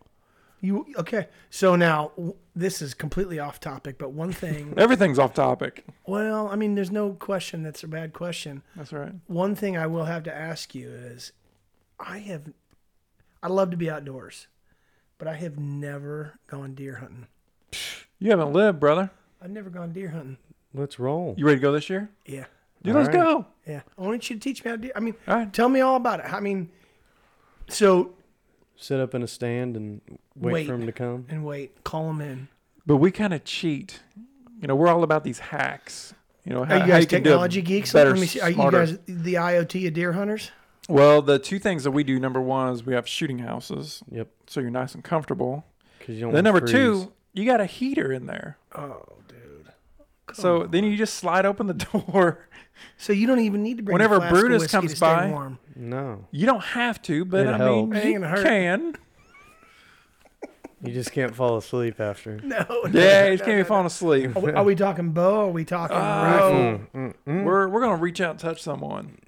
You 0.60 0.86
okay? 0.96 1.28
So 1.50 1.76
now 1.76 2.12
w- 2.16 2.36
this 2.56 2.80
is 2.80 2.94
completely 2.94 3.38
off 3.38 3.60
topic, 3.60 3.98
but 3.98 4.12
one 4.12 4.32
thing. 4.32 4.72
Everything's 4.78 5.18
off 5.18 5.34
topic. 5.34 5.84
well, 6.06 6.48
I 6.48 6.56
mean, 6.56 6.74
there's 6.74 6.90
no 6.90 7.12
question 7.12 7.62
that's 7.62 7.82
a 7.82 7.88
bad 7.88 8.14
question. 8.14 8.62
That's 8.74 8.92
right. 8.92 9.12
One 9.26 9.54
thing 9.54 9.76
I 9.76 9.86
will 9.86 10.06
have 10.06 10.22
to 10.22 10.34
ask 10.34 10.74
you 10.74 10.88
is, 10.90 11.32
I 12.00 12.18
have, 12.20 12.50
I 13.42 13.48
love 13.48 13.70
to 13.72 13.76
be 13.76 13.90
outdoors, 13.90 14.46
but 15.18 15.28
I 15.28 15.34
have 15.34 15.58
never 15.58 16.38
gone 16.46 16.74
deer 16.74 16.94
hunting. 16.96 17.26
You 18.18 18.30
haven't 18.30 18.52
lived, 18.54 18.80
brother. 18.80 19.10
I've 19.42 19.50
never 19.50 19.68
gone 19.68 19.92
deer 19.92 20.08
hunting. 20.10 20.38
Let's 20.72 20.98
roll. 20.98 21.34
You 21.36 21.44
ready 21.44 21.58
to 21.58 21.62
go 21.62 21.72
this 21.72 21.90
year? 21.90 22.08
Yeah, 22.24 22.46
Dude, 22.84 22.94
All 22.94 23.02
let's 23.02 23.14
right. 23.16 23.24
go. 23.24 23.46
yeah. 23.66 23.80
I 23.98 24.02
want 24.02 24.28
you 24.30 24.36
to 24.36 24.40
teach 24.40 24.64
me 24.64 24.70
how 24.70 24.76
to 24.76 24.82
deer. 24.82 24.92
I 24.94 25.00
mean, 25.00 25.14
All 25.26 25.34
right. 25.36 25.52
tell 25.52 25.68
me 25.68 25.80
all 25.80 25.96
about 25.96 26.20
it. 26.20 26.32
I 26.32 26.38
mean, 26.40 26.68
so 27.68 28.12
Sit 28.76 29.00
up 29.00 29.14
in 29.14 29.22
a 29.22 29.26
stand 29.26 29.76
and 29.76 30.00
wait, 30.36 30.52
Wait. 30.52 30.66
for 30.66 30.74
him 30.74 30.84
to 30.86 30.92
come. 30.92 31.26
and 31.28 31.44
wait, 31.44 31.82
call 31.84 32.08
them 32.08 32.20
in. 32.20 32.48
But 32.86 32.96
we 32.96 33.10
kind 33.10 33.32
of 33.32 33.44
cheat. 33.44 34.00
You 34.60 34.68
know, 34.68 34.74
we're 34.76 34.88
all 34.88 35.02
about 35.04 35.24
these 35.24 35.38
hacks. 35.38 36.12
You 36.44 36.52
know, 36.52 36.64
how, 36.64 36.74
Are 36.76 36.80
you 36.80 36.92
guys 36.92 37.06
can 37.06 37.22
do 37.22 37.30
technology 37.30 37.62
geeks? 37.62 37.92
Better, 37.92 38.10
Let 38.10 38.20
me 38.20 38.26
see. 38.26 38.40
Are 38.40 38.50
you 38.50 38.70
guys 38.70 38.98
the 39.06 39.34
IoT 39.34 39.86
of 39.86 39.94
deer 39.94 40.12
hunters? 40.12 40.50
Well, 40.88 41.22
the 41.22 41.38
two 41.38 41.58
things 41.58 41.84
that 41.84 41.92
we 41.92 42.04
do. 42.04 42.20
Number 42.20 42.40
one 42.40 42.72
is 42.74 42.84
we 42.84 42.92
have 42.94 43.08
shooting 43.08 43.38
houses, 43.38 44.02
Yep. 44.10 44.28
so 44.48 44.60
you're 44.60 44.68
nice 44.70 44.94
and 44.94 45.02
comfortable. 45.02 45.64
Because 45.98 46.16
you 46.16 46.20
don't. 46.22 46.34
Then 46.34 46.44
number 46.44 46.60
freeze. 46.60 46.72
two, 46.72 47.12
you 47.32 47.46
got 47.46 47.60
a 47.62 47.66
heater 47.66 48.12
in 48.12 48.26
there. 48.26 48.58
Oh, 48.74 49.06
dude. 50.28 50.36
So 50.36 50.64
then 50.66 50.84
you 50.84 50.96
just 50.96 51.14
slide 51.14 51.46
open 51.46 51.66
the 51.66 51.74
door. 52.08 52.46
So 52.98 53.12
you 53.12 53.26
don't 53.26 53.40
even 53.40 53.62
need 53.62 53.76
to 53.78 53.82
bring. 53.82 53.92
Whenever 53.92 54.16
a 54.16 54.18
flask 54.18 54.34
of 54.34 54.40
Brutus 54.40 54.62
whiskey 54.62 54.76
comes 54.76 54.90
to 54.92 54.96
stay 54.96 55.06
by- 55.06 55.30
warm. 55.30 55.58
No, 55.76 56.26
You 56.30 56.46
don't 56.46 56.62
have 56.62 57.00
to, 57.02 57.24
but 57.24 57.46
It 57.46 57.54
I 57.54 57.56
helps. 57.58 57.90
mean, 57.90 57.92
It 57.94 57.98
ain't 58.04 58.06
you 58.06 58.12
gonna 58.20 58.28
hurt. 58.28 58.44
can. 58.46 58.96
you 60.82 60.92
just 60.92 61.12
can't 61.12 61.34
fall 61.34 61.56
asleep 61.56 61.98
after. 62.00 62.38
No. 62.44 62.64
Yeah, 62.92 63.28
you 63.30 63.38
can't 63.38 63.58
be 63.58 63.64
falling 63.64 63.86
asleep. 63.86 64.36
Are 64.36 64.40
we, 64.40 64.52
are 64.52 64.64
we 64.64 64.74
talking 64.74 65.12
bow? 65.12 65.46
Are 65.46 65.50
we 65.50 65.64
talking 65.64 65.96
Oh. 65.96 66.00
rifle? 66.00 66.50
Mm, 66.50 66.86
mm, 66.94 67.14
mm. 67.26 67.44
We're 67.44 67.68
we're 67.68 67.80
gonna 67.80 67.96
reach 67.96 68.20
out 68.20 68.30
and 68.32 68.38
touch 68.38 68.62
someone. 68.62 69.18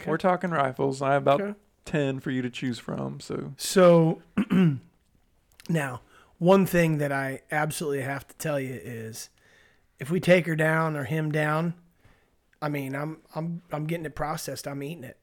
Okay. 0.00 0.10
We're 0.10 0.18
talking 0.18 0.50
rifles. 0.50 1.00
I 1.02 1.12
have 1.12 1.22
about 1.22 1.40
Okay. 1.40 1.54
ten 1.84 2.20
for 2.20 2.30
you 2.30 2.42
to 2.42 2.50
choose 2.50 2.78
from. 2.78 3.20
So 3.20 3.52
So 3.56 4.22
now, 5.68 6.00
one 6.38 6.66
thing 6.66 6.98
that 6.98 7.12
I 7.12 7.42
absolutely 7.50 8.02
have 8.02 8.26
to 8.28 8.34
tell 8.36 8.58
you 8.60 8.78
is, 8.82 9.30
if 9.98 10.10
we 10.10 10.20
take 10.20 10.46
her 10.46 10.56
down 10.56 10.96
or 10.96 11.04
him 11.04 11.30
down, 11.32 11.74
I 12.62 12.68
mean, 12.68 12.94
I'm 12.94 13.18
I'm 13.34 13.62
I'm 13.72 13.86
getting 13.86 14.06
it 14.06 14.14
processed. 14.14 14.66
I'm 14.66 14.82
eating 14.82 15.04
it. 15.04 15.22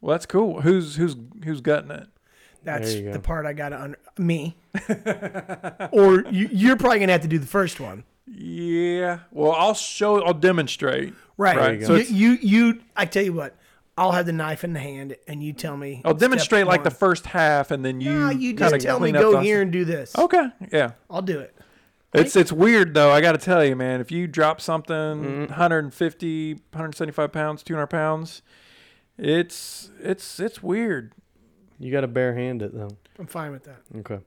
well, 0.00 0.12
that's 0.12 0.26
cool. 0.26 0.60
Who's 0.60 0.96
who's 0.96 1.16
who's 1.44 1.60
gutting 1.60 1.90
it? 1.90 2.06
That's 2.62 2.94
you 2.94 3.02
go. 3.04 3.12
the 3.12 3.18
part 3.20 3.44
I 3.46 3.52
got 3.52 3.70
to 3.70 3.80
under 3.82 3.98
me. 4.16 4.56
or 5.92 6.24
you, 6.30 6.48
you're 6.50 6.76
probably 6.76 6.98
gonna 7.00 7.12
have 7.12 7.20
to 7.22 7.28
do 7.28 7.38
the 7.38 7.46
first 7.46 7.80
one. 7.80 8.04
Yeah. 8.26 9.20
Well, 9.30 9.52
I'll 9.52 9.74
show. 9.74 10.22
I'll 10.24 10.32
demonstrate. 10.34 11.12
Right. 11.36 11.56
Right, 11.56 11.80
So 11.82 11.86
so 11.88 11.94
you, 11.94 12.00
it's- 12.00 12.12
you 12.12 12.30
you 12.40 12.80
I 12.96 13.04
tell 13.06 13.22
you 13.22 13.32
what, 13.34 13.54
I'll 13.98 14.12
have 14.12 14.24
the 14.26 14.32
knife 14.32 14.64
in 14.64 14.72
the 14.72 14.80
hand 14.80 15.16
and 15.28 15.42
you 15.42 15.52
tell 15.52 15.76
me. 15.76 16.00
I'll 16.04 16.14
demonstrate 16.14 16.66
like 16.66 16.84
the 16.84 16.90
first 16.90 17.26
half, 17.26 17.70
and 17.70 17.84
then 17.84 18.00
you. 18.00 18.10
Nah, 18.12 18.30
you 18.30 18.54
kinda 18.54 18.70
just 18.70 18.86
tell 18.86 18.98
me 19.00 19.12
clean 19.12 19.16
up 19.16 19.22
go 19.22 19.32
the- 19.32 19.42
here 19.42 19.60
and 19.60 19.70
do 19.72 19.84
this. 19.84 20.16
Okay. 20.16 20.46
Yeah. 20.72 20.92
I'll 21.10 21.22
do 21.22 21.40
it. 21.40 21.53
It's 22.14 22.36
it's 22.36 22.52
weird 22.52 22.94
though. 22.94 23.10
I 23.10 23.20
got 23.20 23.32
to 23.32 23.38
tell 23.38 23.64
you, 23.64 23.74
man. 23.76 24.00
If 24.00 24.10
you 24.12 24.26
drop 24.26 24.60
something 24.60 24.94
Mm-hmm. 24.94 25.40
150, 25.50 26.54
175 26.54 27.32
pounds, 27.32 27.62
200 27.62 27.86
pounds, 27.88 28.42
it's 29.18 29.90
it's 30.00 30.38
it's 30.38 30.62
weird. 30.62 31.12
You 31.78 31.90
got 31.90 32.02
to 32.02 32.06
bare 32.08 32.34
hand 32.34 32.62
it 32.62 32.72
though. 32.74 32.90
I'm 33.18 33.26
fine 33.26 33.50
with 33.52 33.64
that. 33.64 33.80
Okay. 33.98 34.20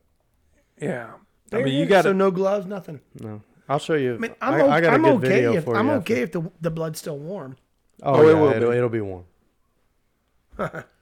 Yeah. 0.81 1.11
I 1.53 1.61
mean, 1.63 1.75
you 1.75 1.85
got 1.85 2.03
so 2.03 2.11
no 2.11 2.29
gloves, 2.29 2.65
nothing. 2.65 2.99
No. 3.19 3.41
I'll 3.69 3.79
show 3.79 3.93
you. 3.95 4.15
I 4.15 4.17
mean, 4.17 4.35
I'm, 4.41 4.61
o- 4.61 4.69
I 4.69 4.81
got 4.81 4.91
a 4.91 4.95
I'm 4.95 5.01
good 5.03 5.15
okay 5.15 5.27
video 5.29 5.53
if 5.53 5.63
for 5.63 5.75
I'm 5.77 5.87
you. 5.87 5.93
okay 5.93 6.23
after. 6.23 6.39
if 6.39 6.43
the 6.45 6.51
the 6.61 6.71
blood's 6.71 6.99
still 6.99 7.17
warm. 7.17 7.55
Oh, 8.03 8.15
Oh, 8.15 8.27
it 8.29 8.33
will 8.33 8.49
it'll, 8.51 8.69
be. 8.71 8.77
it'll 8.77 8.89
be 8.89 9.01
warm. 9.01 9.25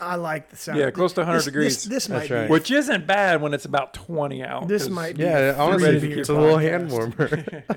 I 0.00 0.16
like 0.16 0.50
the 0.50 0.56
sound. 0.56 0.78
Yeah, 0.78 0.90
close 0.90 1.12
to 1.14 1.20
100 1.20 1.38
This- 1.38 1.44
degrees. 1.44 1.74
This, 1.84 1.84
this 1.84 2.08
might 2.08 2.30
right. 2.30 2.46
be. 2.46 2.52
Which 2.52 2.70
isn't 2.70 3.06
bad 3.06 3.40
when 3.40 3.54
it's 3.54 3.64
about 3.64 3.94
20 3.94 4.42
out. 4.42 4.68
This 4.68 4.88
might 4.88 5.16
be. 5.16 5.24
Yeah, 5.24 5.38
a 5.38 5.58
honestly, 5.58 5.94
ready 5.94 6.14
to 6.14 6.20
it's 6.20 6.28
a 6.28 6.34
little 6.34 6.58
hand 6.58 6.90
warmer. 6.90 7.54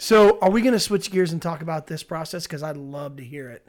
So, 0.00 0.38
are 0.40 0.50
we 0.50 0.62
going 0.62 0.72
to 0.72 0.80
switch 0.80 1.10
gears 1.10 1.30
and 1.30 1.42
talk 1.42 1.60
about 1.60 1.86
this 1.86 2.02
process? 2.02 2.44
Because 2.46 2.62
I'd 2.62 2.78
love 2.78 3.18
to 3.18 3.22
hear 3.22 3.50
it. 3.50 3.66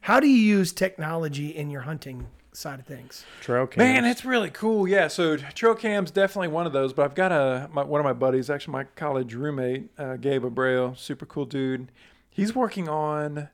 How 0.00 0.18
do 0.18 0.26
you 0.26 0.36
use 0.36 0.72
technology 0.72 1.54
in 1.54 1.70
your 1.70 1.82
hunting 1.82 2.26
side 2.52 2.80
of 2.80 2.86
things? 2.86 3.24
Trail 3.42 3.64
cams. 3.68 3.78
Man, 3.78 4.04
it's 4.04 4.24
really 4.24 4.50
cool. 4.50 4.88
Yeah, 4.88 5.06
so 5.06 5.36
trail 5.36 5.76
cam's 5.76 6.10
definitely 6.10 6.48
one 6.48 6.66
of 6.66 6.72
those. 6.72 6.92
But 6.92 7.04
I've 7.04 7.14
got 7.14 7.30
a 7.30 7.70
my, 7.72 7.84
one 7.84 8.00
of 8.00 8.04
my 8.04 8.12
buddies, 8.12 8.50
actually 8.50 8.72
my 8.72 8.84
college 8.96 9.34
roommate, 9.34 9.90
uh, 9.96 10.16
Gabe 10.16 10.42
Abreu, 10.42 10.98
super 10.98 11.26
cool 11.26 11.44
dude. 11.46 11.92
He's 12.28 12.56
working 12.56 12.88
on 12.88 13.48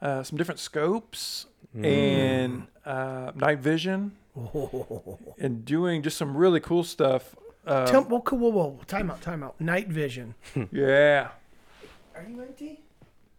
uh, 0.00 0.22
some 0.22 0.38
different 0.38 0.60
scopes 0.60 1.44
and 1.84 2.66
uh, 2.84 3.32
night 3.34 3.58
vision 3.58 4.12
and 5.38 5.64
doing 5.64 6.02
just 6.02 6.16
some 6.16 6.36
really 6.36 6.60
cool 6.60 6.84
stuff. 6.84 7.34
Uh, 7.66 7.86
Tell, 7.86 8.02
whoa, 8.04 8.20
whoa, 8.20 8.36
whoa, 8.38 8.50
whoa, 8.50 8.80
time 8.86 9.10
out, 9.10 9.20
time 9.22 9.42
out. 9.42 9.60
Night 9.60 9.88
vision. 9.88 10.34
yeah, 10.72 11.28
Are 12.14 12.24
you 12.28 12.40
empty? 12.40 12.80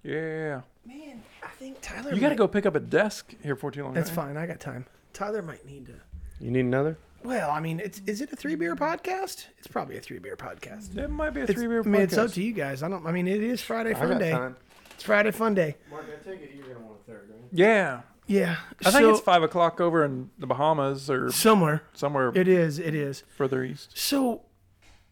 Yeah. 0.03 0.61
Man, 0.85 1.21
I 1.43 1.47
think 1.59 1.77
Tyler. 1.81 2.13
You 2.13 2.19
got 2.21 2.29
to 2.29 2.29
might- 2.29 2.37
go 2.37 2.47
pick 2.47 2.65
up 2.65 2.75
a 2.75 2.79
desk 2.79 3.33
here 3.43 3.55
for 3.55 3.71
too 3.71 3.83
long. 3.83 3.93
That's 3.93 4.09
right? 4.09 4.27
fine. 4.27 4.37
I 4.37 4.45
got 4.45 4.59
time. 4.59 4.85
Tyler 5.13 5.41
might 5.41 5.65
need 5.65 5.85
to. 5.87 5.93
You 6.39 6.51
need 6.51 6.61
another? 6.61 6.97
Well, 7.23 7.49
I 7.49 7.59
mean, 7.59 7.79
it's 7.79 8.01
is 8.05 8.21
it 8.21 8.31
a 8.31 8.35
three 8.35 8.55
beer 8.55 8.75
podcast? 8.75 9.47
It's 9.57 9.67
probably 9.67 9.97
a 9.97 9.99
three 10.01 10.19
beer 10.19 10.37
podcast. 10.37 10.95
It 10.97 11.09
might 11.09 11.31
be 11.31 11.41
a 11.41 11.47
three 11.47 11.67
beer 11.67 11.81
I 11.83 11.87
mean, 11.87 12.01
it's 12.01 12.17
up 12.17 12.31
to 12.33 12.43
you 12.43 12.53
guys. 12.53 12.83
I 12.83 12.89
don't. 12.89 13.05
I 13.05 13.11
mean, 13.11 13.27
it 13.27 13.41
is 13.41 13.61
Friday 13.61 13.91
I 13.91 13.93
fun 13.95 14.09
got 14.09 14.19
day. 14.19 14.31
time. 14.31 14.55
It's 14.93 15.03
Friday 15.03 15.31
fun 15.31 15.53
day. 15.55 15.75
Mark, 15.89 16.05
I 16.05 16.23
take 16.29 16.41
it 16.41 16.51
you're 16.55 16.67
gonna 16.73 16.85
want 16.85 16.99
a 17.01 17.11
third, 17.11 17.29
right? 17.29 17.39
Yeah. 17.51 18.01
Yeah. 18.27 18.57
I 18.81 18.91
think 18.91 19.03
so, 19.03 19.09
it's 19.11 19.21
five 19.21 19.41
o'clock 19.41 19.81
over 19.81 20.03
in 20.03 20.29
the 20.37 20.47
Bahamas 20.47 21.09
or 21.09 21.31
somewhere. 21.31 21.83
somewhere 21.93 22.31
It 22.35 22.47
is. 22.47 22.77
It 22.77 22.93
is. 22.93 23.23
further 23.35 23.63
east. 23.63 23.97
So, 23.97 24.41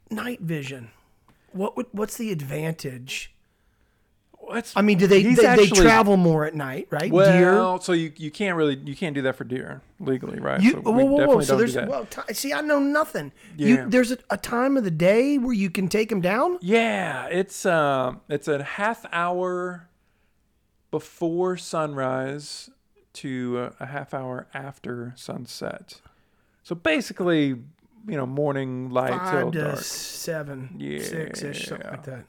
night 0.10 0.41
vision. 0.41 0.91
What 1.51 1.77
would 1.77 1.88
what's 1.93 2.17
the 2.17 2.31
advantage? 2.31 3.34
What's 4.34 4.75
I 4.75 4.81
mean, 4.81 4.98
do 4.98 5.07
they 5.07 5.24
they, 5.24 5.55
they 5.55 5.67
travel 5.67 6.17
more 6.17 6.45
at 6.45 6.53
night, 6.53 6.88
right? 6.91 7.12
well, 7.12 7.79
so 7.79 7.93
you 7.93 8.12
you 8.17 8.29
can't 8.29 8.55
really 8.57 8.75
you 8.86 8.95
can't 8.95 9.15
do 9.15 9.24
that 9.24 9.36
for 9.38 9.43
deer 9.43 9.81
legally, 10.00 10.39
right? 10.39 10.62
You, 10.62 10.72
so 10.72 10.81
whoa, 10.81 10.91
whoa, 10.91 11.25
whoa! 11.25 11.41
So 11.41 11.57
there's 11.57 11.75
well, 11.75 12.05
ti 12.05 12.34
see, 12.34 12.53
I 12.53 12.62
know 12.62 12.79
nothing. 12.79 13.31
Yeah. 13.57 13.67
You, 13.67 13.89
there's 13.89 14.12
a, 14.12 14.17
a 14.29 14.38
time 14.38 14.77
of 14.77 14.84
the 14.84 14.91
day 14.91 15.38
where 15.38 15.53
you 15.53 15.72
can 15.72 15.88
take 15.88 16.10
them 16.10 16.22
down. 16.22 16.60
Yeah, 16.62 17.25
it's 17.27 17.65
um 17.65 18.22
it's 18.29 18.48
a 18.48 18.62
half 18.62 19.05
hour 19.12 19.89
before 20.91 21.57
sunrise 21.57 22.69
to 23.15 23.72
a, 23.79 23.86
half 23.86 24.13
hour 24.13 24.48
after 24.53 25.13
sunset. 25.15 26.01
So 26.63 26.75
basically, 26.75 27.48
you 27.48 28.17
know, 28.17 28.25
morning 28.25 28.89
light 28.89 29.31
till 29.31 29.51
to 29.51 29.62
dark. 29.62 29.77
seven, 29.79 30.77
six 31.01 31.41
ish, 31.41 31.67
something 31.67 31.88
like 31.88 32.03
that. 32.03 32.25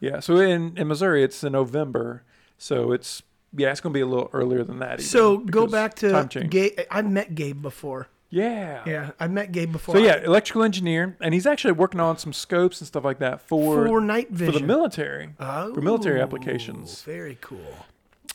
Yeah. 0.00 0.20
So 0.20 0.36
in 0.38 0.76
in 0.76 0.88
Missouri, 0.88 1.22
it's 1.22 1.42
in 1.42 1.52
November. 1.52 2.22
So 2.58 2.92
it's 2.92 3.22
yeah, 3.56 3.70
it's 3.70 3.80
gonna 3.80 3.92
be 3.92 4.00
a 4.00 4.06
little 4.06 4.30
earlier 4.32 4.64
than 4.64 4.80
that. 4.80 5.00
So 5.00 5.38
go 5.38 5.66
back 5.66 5.94
to. 5.96 6.28
Gabe. 6.48 6.78
I've 6.90 7.10
met 7.10 7.34
Gabe 7.34 7.62
before. 7.62 8.08
Yeah. 8.34 8.82
Yeah, 8.84 9.10
I've 9.20 9.30
met 9.30 9.52
Gabe 9.52 9.70
before. 9.70 9.94
So 9.94 10.00
yeah, 10.00 10.16
electrical 10.16 10.64
engineer, 10.64 11.16
and 11.20 11.32
he's 11.32 11.46
actually 11.46 11.72
working 11.72 12.00
on 12.00 12.18
some 12.18 12.32
scopes 12.32 12.80
and 12.80 12.88
stuff 12.88 13.04
like 13.04 13.20
that 13.20 13.40
for 13.40 13.86
for 13.86 14.00
night 14.00 14.30
vision 14.30 14.52
for 14.52 14.58
the 14.58 14.66
military. 14.66 15.30
oh, 15.38 15.72
for 15.72 15.80
military 15.80 16.20
applications. 16.20 17.02
Very 17.02 17.38
cool. 17.40 17.86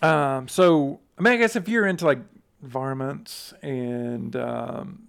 Um, 0.01 0.47
so 0.47 1.01
I 1.19 1.21
mean, 1.21 1.33
I 1.33 1.37
guess 1.37 1.55
if 1.57 1.67
you're 1.67 1.85
into 1.85 2.05
like 2.05 2.19
varmints 2.61 3.53
and 3.61 4.35
um, 4.37 5.03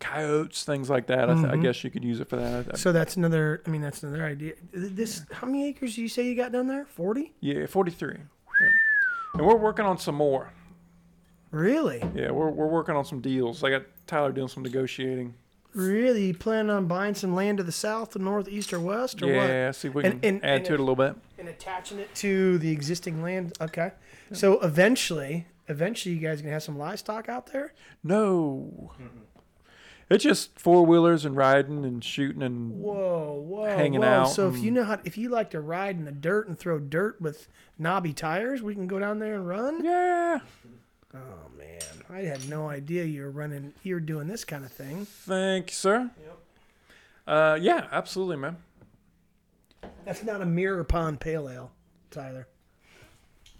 coyotes, 0.00 0.64
things 0.64 0.90
like 0.90 1.06
that, 1.06 1.30
I, 1.30 1.34
th- 1.34 1.46
I 1.46 1.56
Mhm. 1.56 1.62
guess 1.62 1.82
you 1.82 1.90
could 1.90 2.04
use 2.04 2.20
it 2.20 2.28
for 2.28 2.36
that. 2.36 2.78
So 2.78 2.92
that's 2.92 3.16
another. 3.16 3.62
I 3.66 3.70
mean, 3.70 3.80
that's 3.80 4.02
another 4.02 4.24
idea. 4.24 4.54
This. 4.72 5.24
How 5.32 5.46
many 5.46 5.66
acres 5.68 5.94
do 5.94 6.02
you 6.02 6.08
say 6.08 6.24
you 6.26 6.34
got 6.34 6.52
down 6.52 6.66
there? 6.68 6.84
Forty. 6.86 7.32
yeah, 7.40 7.66
43. 7.66 8.16
Yeah. 8.60 8.68
And 9.34 9.46
we're 9.46 9.56
working 9.56 9.84
on 9.86 9.98
some 9.98 10.14
more. 10.14 10.52
Really? 11.50 12.02
Yeah, 12.14 12.30
we're, 12.30 12.50
we're 12.50 12.66
working 12.66 12.94
on 12.94 13.04
some 13.06 13.20
deals. 13.20 13.64
I 13.64 13.70
got 13.70 13.82
Tyler 14.06 14.32
doing 14.32 14.48
some 14.48 14.62
negotiating. 14.62 15.34
Really? 15.74 16.26
You 16.26 16.34
plan 16.34 16.68
on 16.68 16.86
buying 16.86 17.14
some 17.14 17.34
land 17.34 17.58
to 17.58 17.64
the 17.64 17.72
south, 17.72 18.10
the 18.10 18.18
north, 18.18 18.48
east, 18.48 18.72
or 18.72 18.80
west, 18.80 19.22
or 19.22 19.26
what? 19.26 19.32
Yeah, 19.48 19.70
see 19.70 19.88
if 19.88 19.94
we 19.94 20.02
can 20.02 20.12
And- 20.12 20.24
and- 20.24 20.44
add 20.44 20.56
and 20.56 20.64
to 20.66 20.74
it 20.74 20.80
a 20.80 20.82
little 20.82 20.96
bit. 20.96 21.14
And 21.38 21.48
attaching 21.48 21.98
it 21.98 22.14
to 22.16 22.58
the 22.58 22.70
existing 22.70 23.22
land. 23.22 23.56
Okay. 23.60 23.92
So 24.32 24.60
eventually, 24.60 25.46
eventually, 25.68 26.14
you 26.14 26.20
guys 26.20 26.40
gonna 26.42 26.52
have 26.52 26.62
some 26.62 26.78
livestock 26.78 27.28
out 27.28 27.52
there. 27.52 27.72
No. 28.02 28.92
It's 30.10 30.24
just 30.24 30.58
four 30.58 30.86
wheelers 30.86 31.26
and 31.26 31.36
riding 31.36 31.84
and 31.84 32.02
shooting 32.02 32.42
and 32.42 32.80
Whoa, 32.80 33.44
whoa, 33.46 33.64
Hanging 33.76 34.00
whoa. 34.00 34.06
out 34.06 34.24
So 34.30 34.48
if 34.48 34.58
you 34.58 34.70
know 34.70 34.84
how, 34.84 34.98
if 35.04 35.18
you 35.18 35.28
like 35.28 35.50
to 35.50 35.60
ride 35.60 35.96
in 35.96 36.06
the 36.06 36.12
dirt 36.12 36.48
and 36.48 36.58
throw 36.58 36.78
dirt 36.78 37.20
with 37.20 37.46
knobby 37.78 38.14
tires, 38.14 38.62
we 38.62 38.74
can 38.74 38.86
go 38.86 38.98
down 38.98 39.18
there 39.18 39.34
and 39.34 39.46
run. 39.46 39.84
yeah. 39.84 40.38
Oh 41.14 41.50
man, 41.58 41.80
I 42.10 42.20
had 42.20 42.48
no 42.48 42.68
idea 42.70 43.04
you 43.04 43.22
were 43.22 43.30
running. 43.30 43.72
You're 43.82 44.00
doing 44.00 44.28
this 44.28 44.44
kind 44.44 44.64
of 44.64 44.72
thing. 44.72 45.04
Thank 45.06 45.70
you, 45.70 45.74
sir. 45.74 46.10
Yep. 46.22 46.38
Uh, 47.26 47.58
yeah, 47.60 47.86
absolutely, 47.92 48.36
man. 48.36 48.56
That's 50.08 50.24
not 50.24 50.40
a 50.40 50.46
mirror 50.46 50.82
pond 50.84 51.20
pale 51.20 51.48
ale, 51.50 51.70
Tyler. 52.10 52.48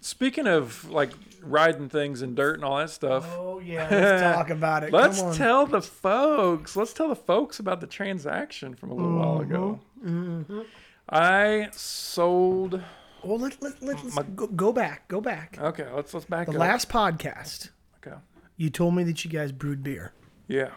Speaking 0.01 0.47
of 0.47 0.89
like 0.89 1.11
riding 1.43 1.89
things 1.89 2.21
in 2.23 2.33
dirt 2.33 2.55
and 2.55 2.65
all 2.65 2.77
that 2.77 2.89
stuff, 2.89 3.25
Oh 3.37 3.59
yeah, 3.59 3.87
let's 3.91 4.21
talk 4.35 4.49
about 4.57 4.83
it. 4.83 4.91
let's 4.91 5.19
Come 5.19 5.27
on. 5.29 5.35
tell 5.35 5.65
the 5.67 5.81
folks. 5.81 6.75
Let's 6.75 6.91
tell 6.93 7.07
the 7.09 7.15
folks 7.15 7.59
about 7.59 7.81
the 7.81 7.87
transaction 7.87 8.73
from 8.73 8.89
a 8.89 8.93
little 8.95 9.15
while 9.15 9.41
ago. 9.41 9.79
Mm-hmm. 10.03 10.61
I 11.09 11.69
sold. 11.71 12.81
Well, 13.23 13.37
let, 13.37 13.61
let, 13.61 13.81
let, 13.83 14.03
let's 14.03 14.15
My- 14.15 14.23
go, 14.23 14.47
go 14.47 14.73
back. 14.73 15.07
Go 15.07 15.21
back. 15.21 15.57
Okay, 15.59 15.85
let's 15.93 16.13
let's 16.15 16.25
back 16.25 16.47
The 16.47 16.53
up. 16.53 16.59
last 16.59 16.89
podcast, 16.89 17.69
Okay. 18.05 18.17
you 18.57 18.69
told 18.71 18.95
me 18.95 19.03
that 19.03 19.23
you 19.23 19.29
guys 19.29 19.51
brewed 19.51 19.83
beer. 19.83 20.13
Yeah. 20.47 20.71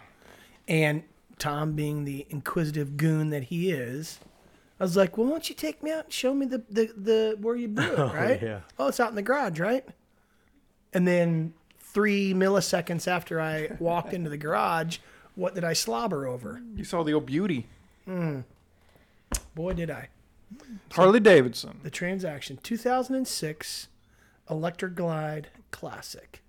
And 0.67 1.03
Tom, 1.39 1.73
being 1.73 2.03
the 2.05 2.27
inquisitive 2.29 2.97
goon 2.97 3.31
that 3.31 3.43
he 3.45 3.71
is, 3.71 4.19
I 4.79 4.83
was 4.83 4.97
like, 4.97 5.17
"Well, 5.17 5.27
why 5.27 5.33
don't 5.33 5.49
you 5.49 5.55
take 5.55 5.81
me 5.83 5.91
out 5.91 6.05
and 6.05 6.13
show 6.13 6.33
me 6.33 6.45
the 6.45 6.63
the, 6.69 6.91
the 6.97 7.37
where 7.39 7.55
you 7.55 7.67
brew 7.67 7.85
it, 7.93 7.97
right? 8.13 8.41
yeah. 8.41 8.59
Oh, 8.79 8.87
it's 8.87 8.99
out 8.99 9.09
in 9.09 9.15
the 9.15 9.21
garage, 9.21 9.59
right?" 9.59 9.85
And 10.93 11.07
then 11.07 11.53
three 11.79 12.33
milliseconds 12.33 13.07
after 13.07 13.39
I 13.39 13.69
walked 13.79 14.13
into 14.13 14.29
the 14.29 14.37
garage, 14.37 14.97
what 15.35 15.55
did 15.55 15.63
I 15.63 15.73
slobber 15.73 16.25
over? 16.27 16.61
You 16.75 16.83
saw 16.83 17.03
the 17.03 17.13
old 17.13 17.25
beauty, 17.25 17.67
Boy, 19.55 19.73
did 19.73 19.89
I! 19.91 20.09
Harley 20.91 21.19
Davidson. 21.19 21.79
The 21.83 21.89
transaction, 21.89 22.57
2006, 22.61 23.87
Electra 24.49 24.89
Glide 24.89 25.49
Classic. 25.71 26.41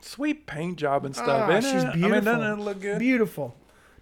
Sweet 0.00 0.46
paint 0.46 0.78
job 0.78 1.04
and 1.04 1.14
stuff. 1.14 1.48
Ah, 1.48 1.56
isn't 1.58 1.70
she's 1.72 1.82
it? 1.84 1.88
I 1.88 1.94
mean, 1.94 2.10
doesn't 2.10 2.24
beautiful. 2.24 2.52
it 2.52 2.64
look 2.64 2.80
good? 2.80 2.98
Beautiful, 2.98 3.56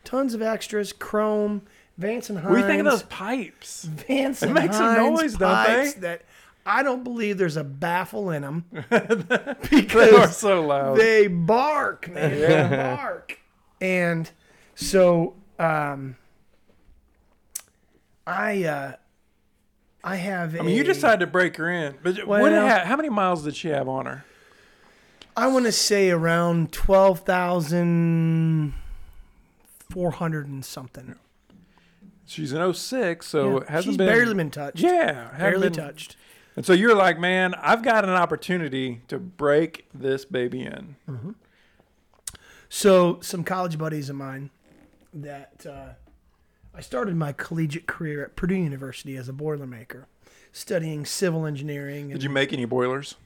tons 0.04 0.32
of 0.34 0.40
extras, 0.40 0.92
chrome, 0.94 1.62
Vance 2.00 2.30
and 2.30 2.38
Hines. 2.38 2.50
What 2.50 2.58
you 2.60 2.66
think 2.66 2.80
of 2.80 2.86
those 2.86 3.02
pipes? 3.04 3.84
Vance 3.84 4.42
It 4.42 4.46
and 4.46 4.54
makes 4.54 4.76
a 4.76 4.82
Hines 4.82 5.20
noise, 5.20 5.32
don't 5.36 5.50
pipes 5.54 5.94
they? 5.94 6.00
That 6.00 6.22
I 6.66 6.82
don't 6.82 7.04
believe 7.04 7.38
there's 7.38 7.56
a 7.56 7.64
baffle 7.64 8.30
in 8.30 8.42
them 8.42 8.64
because 8.70 9.30
They 10.10 10.10
are 10.16 10.28
so 10.32 10.66
loud. 10.66 10.96
they 10.98 11.26
bark, 11.26 12.08
man. 12.08 12.30
They 12.40 12.76
bark. 12.76 13.38
And 13.80 14.30
so 14.74 15.34
um, 15.58 16.16
I 18.26 18.64
uh, 18.64 18.92
I 20.04 20.16
have. 20.16 20.58
I 20.58 20.62
mean, 20.62 20.76
you 20.76 20.84
decided 20.84 21.20
to 21.20 21.26
break 21.26 21.56
her 21.56 21.68
in, 21.70 21.96
but 22.02 22.16
what 22.26 22.40
Well- 22.42 22.66
ha- 22.68 22.84
how 22.84 22.96
many 22.96 23.08
miles 23.08 23.44
did 23.44 23.56
she 23.56 23.68
have 23.68 23.88
on 23.88 24.06
her? 24.06 24.24
I 25.36 25.46
want 25.46 25.64
to 25.66 25.72
say 25.72 26.10
around 26.10 26.72
twelve 26.72 27.20
thousand 27.20 28.74
four 29.90 30.10
hundred 30.12 30.46
and 30.48 30.64
something. 30.64 31.14
She's 32.30 32.52
an 32.52 32.72
06, 32.72 33.26
so 33.26 33.56
it 33.58 33.64
Yeah, 33.66 33.72
hasn't 33.72 33.92
She's 33.92 33.96
been 33.96 34.06
barely 34.06 34.34
been 34.34 34.50
touched. 34.52 34.78
Yeah, 34.78 35.36
barely 35.36 35.68
been- 35.68 35.72
touched. 35.72 36.16
And 36.56 36.64
so 36.64 36.72
you're 36.72 36.94
like, 36.94 37.18
man, 37.18 37.54
I've 37.54 37.82
got 37.82 38.04
an 38.04 38.10
opportunity 38.10 39.02
to 39.08 39.18
break 39.18 39.88
this 39.94 40.24
baby 40.24 40.62
in. 40.62 40.96
So 42.68 43.18
some 43.20 43.44
college 43.44 43.78
buddies 43.78 44.08
of 44.10 44.16
mine 44.16 44.50
that 45.12 45.66
uh, 45.66 45.90
I 46.74 46.80
started 46.80 47.16
my 47.16 47.32
collegiate 47.32 47.86
career 47.86 48.24
at 48.24 48.36
Purdue 48.36 48.54
University 48.56 49.16
as 49.16 49.28
a 49.28 49.32
boilermaker, 49.32 50.04
studying 50.52 51.04
civil 51.04 51.46
engineering. 51.46 52.04
And, 52.04 52.12
Did 52.12 52.22
you 52.22 52.30
make 52.30 52.52
any 52.52 52.64
boilers? 52.64 53.16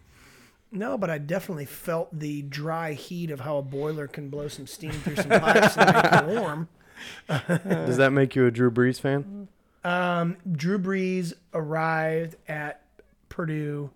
No, 0.73 0.97
but 0.97 1.11
I 1.11 1.19
definitely 1.19 1.67
felt 1.67 2.19
the 2.19 2.43
dry 2.43 2.93
heat 2.95 3.31
of 3.31 3.41
how 3.41 3.59
a 3.59 3.63
boiler 3.63 4.07
can 4.07 4.29
blow 4.29 4.49
some 4.49 4.67
steam 4.67 4.93
through 4.93 5.17
some 5.17 5.29
pipes 5.29 5.77
and 5.77 5.95
make 5.95 6.05
it 6.37 6.41
warm. 6.41 6.69
Does 7.29 7.97
that 7.97 8.13
make 8.13 8.35
you 8.37 8.47
a 8.47 8.51
Drew 8.51 8.71
Brees 8.71 9.01
fan? 9.01 9.49
Um, 9.85 10.37
Drew 10.51 10.79
Brees 10.79 11.35
arrived 11.53 12.37
at 12.49 12.83
Purdue 13.29 13.91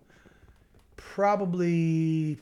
probably 0.97 2.37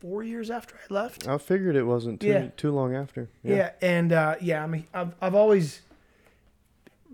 four 0.00 0.22
years 0.22 0.50
after 0.50 0.74
I 0.76 0.92
left. 0.92 1.26
I 1.26 1.38
figured 1.38 1.76
it 1.76 1.84
wasn't 1.84 2.20
too 2.20 2.26
Yeah. 2.28 2.48
too 2.56 2.70
long 2.72 2.94
after. 2.94 3.28
Yeah, 3.42 3.70
and 3.80 4.12
uh, 4.12 4.36
yeah, 4.40 4.62
I 4.62 4.66
mean, 4.66 4.86
I've 4.92 5.14
I've 5.20 5.34
always 5.34 5.80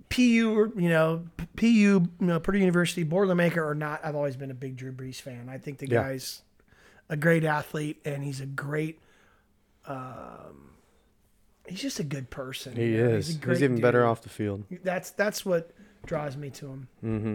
PU, 0.09 0.53
or, 0.59 0.73
you 0.81 0.89
know, 0.89 1.25
PU, 1.57 1.67
you 1.67 2.09
know, 2.21 2.41
Purdue 2.41 2.59
University, 2.59 3.05
Boilermaker 3.05 3.59
or 3.65 3.77
not, 3.77 4.05
I've 4.05 4.17
always 4.17 4.35
been 4.35 4.51
a 4.51 4.55
big 4.55 4.77
Drew 4.77 4.91
Brees 4.93 5.21
fan. 5.21 5.49
I 5.49 5.59
think 5.59 5.79
the 5.79 5.87
Yeah. 5.89 6.03
guy's 6.03 6.43
a 7.09 7.17
great 7.17 7.45
athlete, 7.45 8.01
and 8.05 8.25
he's 8.25 8.41
a 8.41 8.47
great. 8.47 8.99
Um, 9.87 10.70
he's 11.67 11.81
just 11.81 12.01
a 12.01 12.05
good 12.05 12.31
person. 12.31 12.77
He 12.77 12.93
you 12.93 13.05
know? 13.05 13.11
is. 13.11 13.27
He's, 13.29 13.37
great 13.37 13.63
even 13.63 13.81
better 13.81 14.05
off 14.07 14.23
the 14.23 14.29
field. 14.29 14.65
That's 14.83 15.11
that's 15.11 15.45
what 15.45 15.73
draws 16.07 16.37
me 16.37 16.51
to 16.51 16.67
him. 16.67 16.89
Mm-hmm. 17.05 17.35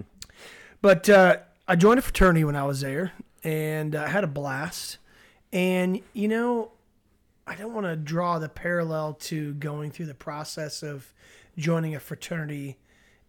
But 0.81 1.09
uh, 1.09 1.37
I 1.67 1.75
joined 1.75 1.99
a 1.99 2.01
fraternity 2.01 2.43
when 2.43 2.55
I 2.55 2.63
was 2.63 2.81
there, 2.81 3.13
and 3.43 3.95
I 3.95 4.07
had 4.07 4.23
a 4.23 4.27
blast. 4.27 4.97
And 5.51 6.01
you 6.13 6.27
know, 6.27 6.71
I 7.47 7.55
don't 7.55 7.73
want 7.73 7.85
to 7.85 7.95
draw 7.95 8.39
the 8.39 8.49
parallel 8.49 9.13
to 9.13 9.53
going 9.53 9.91
through 9.91 10.07
the 10.07 10.13
process 10.13 10.83
of 10.83 11.13
joining 11.57 11.95
a 11.95 11.99
fraternity 11.99 12.77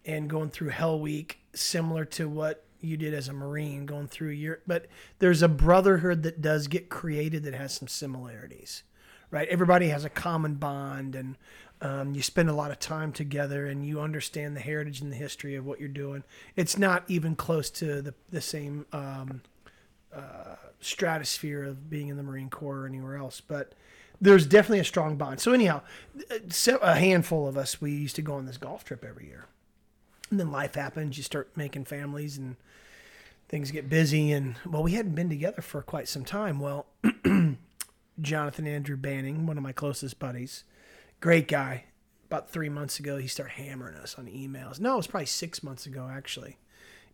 and 0.05 0.29
going 0.29 0.49
through 0.49 0.69
Hell 0.69 0.99
Week, 0.99 1.39
similar 1.53 2.05
to 2.05 2.27
what 2.29 2.63
you 2.79 2.97
did 2.97 3.13
as 3.13 3.27
a 3.27 3.33
Marine 3.33 3.85
going 3.85 4.07
through 4.07 4.29
your, 4.29 4.59
but 4.67 4.87
there's 5.19 5.41
a 5.41 5.47
brotherhood 5.47 6.23
that 6.23 6.41
does 6.41 6.67
get 6.67 6.89
created 6.89 7.43
that 7.43 7.53
has 7.53 7.73
some 7.73 7.87
similarities, 7.87 8.83
right? 9.31 9.47
Everybody 9.49 9.89
has 9.89 10.05
a 10.05 10.09
common 10.09 10.55
bond 10.55 11.15
and 11.15 11.35
um, 11.81 12.15
you 12.15 12.21
spend 12.21 12.49
a 12.49 12.53
lot 12.53 12.71
of 12.71 12.79
time 12.79 13.11
together 13.11 13.67
and 13.67 13.85
you 13.85 14.01
understand 14.01 14.55
the 14.55 14.61
heritage 14.61 15.01
and 15.01 15.11
the 15.11 15.17
history 15.17 15.55
of 15.55 15.65
what 15.65 15.79
you're 15.79 15.89
doing. 15.89 16.23
It's 16.55 16.77
not 16.77 17.03
even 17.07 17.35
close 17.35 17.69
to 17.71 18.01
the, 18.01 18.13
the 18.29 18.41
same 18.41 18.85
um, 18.91 19.41
uh, 20.13 20.55
stratosphere 20.79 21.63
of 21.63 21.89
being 21.89 22.07
in 22.07 22.17
the 22.17 22.23
Marine 22.23 22.49
Corps 22.49 22.79
or 22.79 22.87
anywhere 22.87 23.17
else, 23.17 23.41
but 23.41 23.73
there's 24.19 24.47
definitely 24.47 24.79
a 24.79 24.85
strong 24.85 25.15
bond. 25.15 25.39
So 25.39 25.51
anyhow, 25.51 25.81
a 26.81 26.95
handful 26.95 27.47
of 27.47 27.57
us 27.57 27.79
we 27.79 27.91
used 27.91 28.15
to 28.15 28.21
go 28.21 28.33
on 28.33 28.45
this 28.45 28.57
golf 28.57 28.83
trip 28.83 29.05
every 29.07 29.27
year, 29.27 29.45
and 30.31 30.39
then 30.39 30.51
life 30.51 30.75
happens. 30.75 31.17
You 31.17 31.23
start 31.23 31.51
making 31.55 31.85
families 31.85 32.37
and 32.37 32.55
things 33.47 33.69
get 33.69 33.89
busy, 33.89 34.31
and 34.31 34.55
well, 34.65 34.81
we 34.81 34.93
hadn't 34.93 35.13
been 35.13 35.29
together 35.29 35.61
for 35.61 35.81
quite 35.81 36.07
some 36.07 36.25
time. 36.25 36.59
Well, 36.59 36.87
Jonathan 38.19 38.67
Andrew 38.67 38.97
Banning, 38.97 39.45
one 39.45 39.57
of 39.57 39.63
my 39.63 39.71
closest 39.71 40.19
buddies, 40.19 40.63
great 41.19 41.47
guy. 41.47 41.85
About 42.25 42.49
three 42.49 42.67
months 42.67 42.99
ago, 42.99 43.17
he 43.17 43.27
started 43.27 43.53
hammering 43.53 43.95
us 43.95 44.15
on 44.17 44.25
emails. 44.25 44.81
No, 44.81 44.95
it 44.95 44.97
was 44.97 45.07
probably 45.07 45.27
six 45.27 45.63
months 45.63 45.85
ago, 45.85 46.09
actually, 46.11 46.57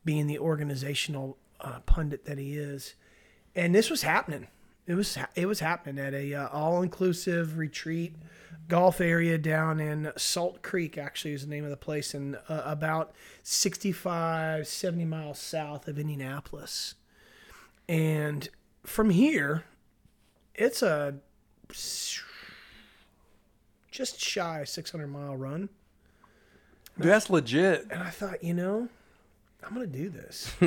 being 0.03 0.25
the 0.25 0.39
organizational 0.39 1.37
uh, 1.61 1.81
pundit 1.85 2.25
that 2.25 2.39
he 2.39 2.57
is. 2.57 2.95
And 3.55 3.75
this 3.75 3.91
was 3.91 4.01
happening. 4.01 4.47
It 4.85 4.95
was 4.95 5.17
it 5.35 5.45
was 5.45 5.59
happening 5.61 6.03
at 6.03 6.13
a 6.13 6.33
uh, 6.33 6.47
all 6.49 6.81
inclusive 6.81 7.57
retreat 7.57 8.15
golf 8.67 8.99
area 8.99 9.37
down 9.37 9.79
in 9.79 10.11
Salt 10.17 10.61
Creek. 10.61 10.97
Actually, 10.97 11.33
is 11.33 11.43
the 11.43 11.49
name 11.49 11.63
of 11.63 11.69
the 11.69 11.77
place, 11.77 12.13
and 12.13 12.35
uh, 12.49 12.63
about 12.65 13.13
65, 13.43 14.67
70 14.67 15.05
miles 15.05 15.39
south 15.39 15.87
of 15.87 15.97
Indianapolis. 15.97 16.95
And 17.87 18.49
from 18.83 19.09
here, 19.11 19.63
it's 20.55 20.81
a 20.81 21.15
just 23.91 24.19
shy 24.19 24.63
600 24.63 25.07
mile 25.07 25.35
run. 25.37 25.69
Dude, 26.99 27.09
that's 27.09 27.29
legit. 27.29 27.87
And 27.89 28.03
I 28.03 28.09
thought, 28.09 28.43
you 28.43 28.53
know, 28.53 28.87
I'm 29.65 29.73
gonna 29.73 29.87
do 29.87 30.09
this. 30.09 30.53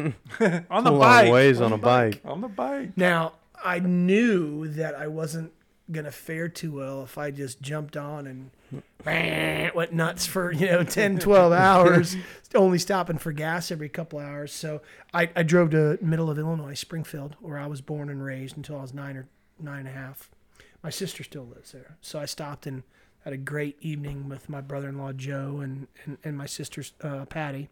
On 0.70 0.84
the 0.84 0.90
a 0.90 0.92
long 0.92 0.98
bike. 1.00 1.32
ways 1.32 1.60
on 1.60 1.72
a 1.72 1.78
bike. 1.78 2.20
On 2.24 2.40
the 2.40 2.48
bike. 2.48 2.96
Now, 2.96 3.34
I 3.62 3.78
knew 3.78 4.68
that 4.68 4.94
I 4.94 5.06
wasn't 5.06 5.52
gonna 5.90 6.10
fare 6.10 6.48
too 6.48 6.72
well 6.72 7.04
if 7.04 7.16
I 7.16 7.30
just 7.30 7.60
jumped 7.60 7.96
on 7.96 8.26
and 8.26 8.50
went 9.74 9.92
nuts 9.92 10.26
for 10.26 10.50
you 10.52 10.66
know 10.66 10.82
10 10.82 11.18
12 11.20 11.52
hours 11.52 12.16
only 12.56 12.78
stopping 12.78 13.18
for 13.18 13.30
gas 13.30 13.70
every 13.70 13.88
couple 13.88 14.18
hours 14.18 14.52
so 14.52 14.82
I, 15.14 15.30
I 15.36 15.44
drove 15.44 15.70
to 15.70 15.96
middle 16.02 16.28
of 16.28 16.40
illinois 16.40 16.74
springfield 16.74 17.36
where 17.40 17.56
i 17.56 17.68
was 17.68 17.80
born 17.80 18.10
and 18.10 18.24
raised 18.24 18.56
until 18.56 18.78
i 18.78 18.82
was 18.82 18.92
nine 18.92 19.16
or 19.16 19.28
nine 19.60 19.80
and 19.80 19.88
a 19.88 19.92
half 19.92 20.30
my 20.82 20.90
sister 20.90 21.22
still 21.22 21.44
lives 21.46 21.72
there 21.72 21.96
so 22.00 22.18
i 22.18 22.24
stopped 22.24 22.66
and 22.66 22.82
had 23.24 23.32
a 23.32 23.36
great 23.36 23.76
evening 23.80 24.28
with 24.28 24.48
my 24.48 24.60
brother-in-law 24.60 25.12
joe 25.12 25.60
and, 25.62 25.88
and, 26.04 26.18
and 26.24 26.36
my 26.36 26.46
sister 26.46 26.82
uh, 27.02 27.24
patty 27.26 27.68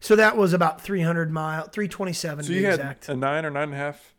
so 0.00 0.14
that 0.16 0.36
was 0.36 0.52
about 0.52 0.80
300 0.80 1.30
mile 1.30 1.64
327 1.68 2.44
So 2.44 2.48
to 2.48 2.54
you 2.54 2.60
be 2.60 2.64
had 2.64 2.74
exact 2.74 3.08
a 3.08 3.16
nine 3.16 3.44
or 3.44 3.50
nine 3.50 3.64
and 3.64 3.74
a 3.74 3.76
half 3.76 4.14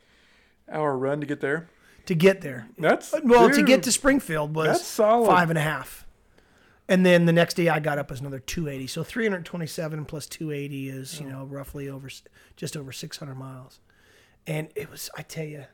hour 0.69 0.97
run 0.97 1.19
to 1.21 1.25
get 1.27 1.39
there. 1.39 1.69
to 2.05 2.15
get 2.15 2.41
there 2.41 2.67
That's 2.77 3.13
Well, 3.23 3.49
to 3.49 3.63
get 3.63 3.83
to 3.83 3.91
Springfield 3.91 4.55
was 4.55 4.81
five 5.27 5.49
and 5.49 5.57
a 5.57 5.61
half. 5.61 6.05
And 6.89 7.05
then 7.05 7.25
the 7.25 7.33
next 7.33 7.55
day 7.55 7.67
I 7.67 7.79
got 7.79 7.97
up 7.97 8.09
was 8.09 8.21
another 8.21 8.39
280. 8.39 8.87
So 8.87 9.03
327 9.03 10.05
plus 10.05 10.25
280 10.27 10.89
is, 10.89 11.19
you 11.19 11.27
know, 11.27 11.43
roughly 11.43 11.89
over 11.89 12.09
just 12.55 12.77
over 12.77 12.91
600 12.93 13.35
miles. 13.35 13.81
And 14.45 14.69
it 14.73 14.89
was, 14.89 15.09
I 15.17 15.21
tell 15.23 15.43
you, 15.45 15.65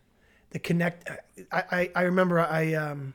the 0.54 0.60
connect. 0.60 1.10
I, 1.52 1.64
I, 1.72 1.92
I 1.96 2.02
remember 2.04 2.40
I 2.40 2.74
um 2.76 3.14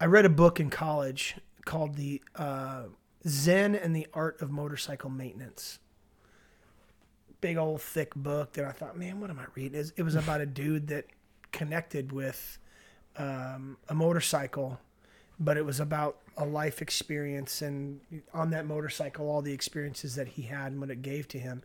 I 0.00 0.06
read 0.06 0.24
a 0.24 0.28
book 0.30 0.58
in 0.60 0.70
college 0.70 1.36
called 1.64 1.96
the 1.96 2.22
uh, 2.36 2.84
Zen 3.26 3.74
and 3.74 3.94
the 3.94 4.06
Art 4.14 4.40
of 4.40 4.50
Motorcycle 4.50 5.10
Maintenance. 5.10 5.80
Big 7.40 7.56
old 7.56 7.82
thick 7.82 8.14
book 8.14 8.52
that 8.54 8.64
I 8.64 8.72
thought, 8.72 8.96
man, 8.96 9.20
what 9.20 9.28
am 9.30 9.38
I 9.38 9.44
reading? 9.54 9.74
It 9.74 9.78
was- 9.78 9.92
It 9.96 10.02
was 10.02 10.14
about 10.14 10.40
a 10.40 10.46
dude 10.46 10.86
that 10.88 11.06
connected 11.52 12.12
with 12.12 12.58
um, 13.16 13.76
a 13.88 13.94
motorcycle, 13.94 14.78
but 15.40 15.56
it 15.56 15.64
was 15.64 15.80
about 15.80 16.18
a 16.36 16.44
life 16.46 16.80
experience 16.80 17.60
and 17.62 18.00
on 18.32 18.50
that 18.50 18.64
motorcycle, 18.66 19.28
all 19.28 19.42
the 19.42 19.52
experiences 19.52 20.14
that 20.14 20.28
he 20.28 20.42
had 20.42 20.70
and 20.72 20.80
what 20.80 20.90
it 20.90 21.02
gave 21.02 21.26
to 21.28 21.38
him. 21.40 21.62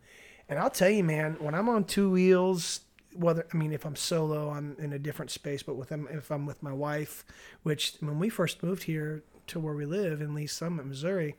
And 0.49 0.58
I'll 0.58 0.69
tell 0.71 0.89
you, 0.89 1.03
man, 1.03 1.38
when 1.39 1.53
I'm 1.53 1.69
on 1.69 1.84
two 1.86 2.10
wheels, 2.10 2.82
whether 3.15 3.45
I 3.54 3.58
mean 3.58 3.73
if 3.73 3.86
I'm 3.86 3.95
solo, 3.95 4.49
I'm 4.49 4.76
in 4.80 4.93
a 4.93 4.99
different 4.99 5.32
space, 5.32 5.63
but 5.63 5.76
with 5.76 5.89
them, 5.89 6.08
if 6.12 6.32
I'm 6.32 6.45
with 6.45 6.62
my 6.63 6.73
wife, 6.73 7.23
which 7.63 7.95
when 7.99 8.19
we 8.19 8.30
first 8.30 8.63
moved 8.63 8.84
here 8.84 9.23
to 9.47 9.60
where 9.60 9.73
we 9.73 9.86
live 9.86 10.21
in 10.21 10.34
Lee's 10.34 10.52
Summit, 10.52 10.86
Missouri, 10.86 11.36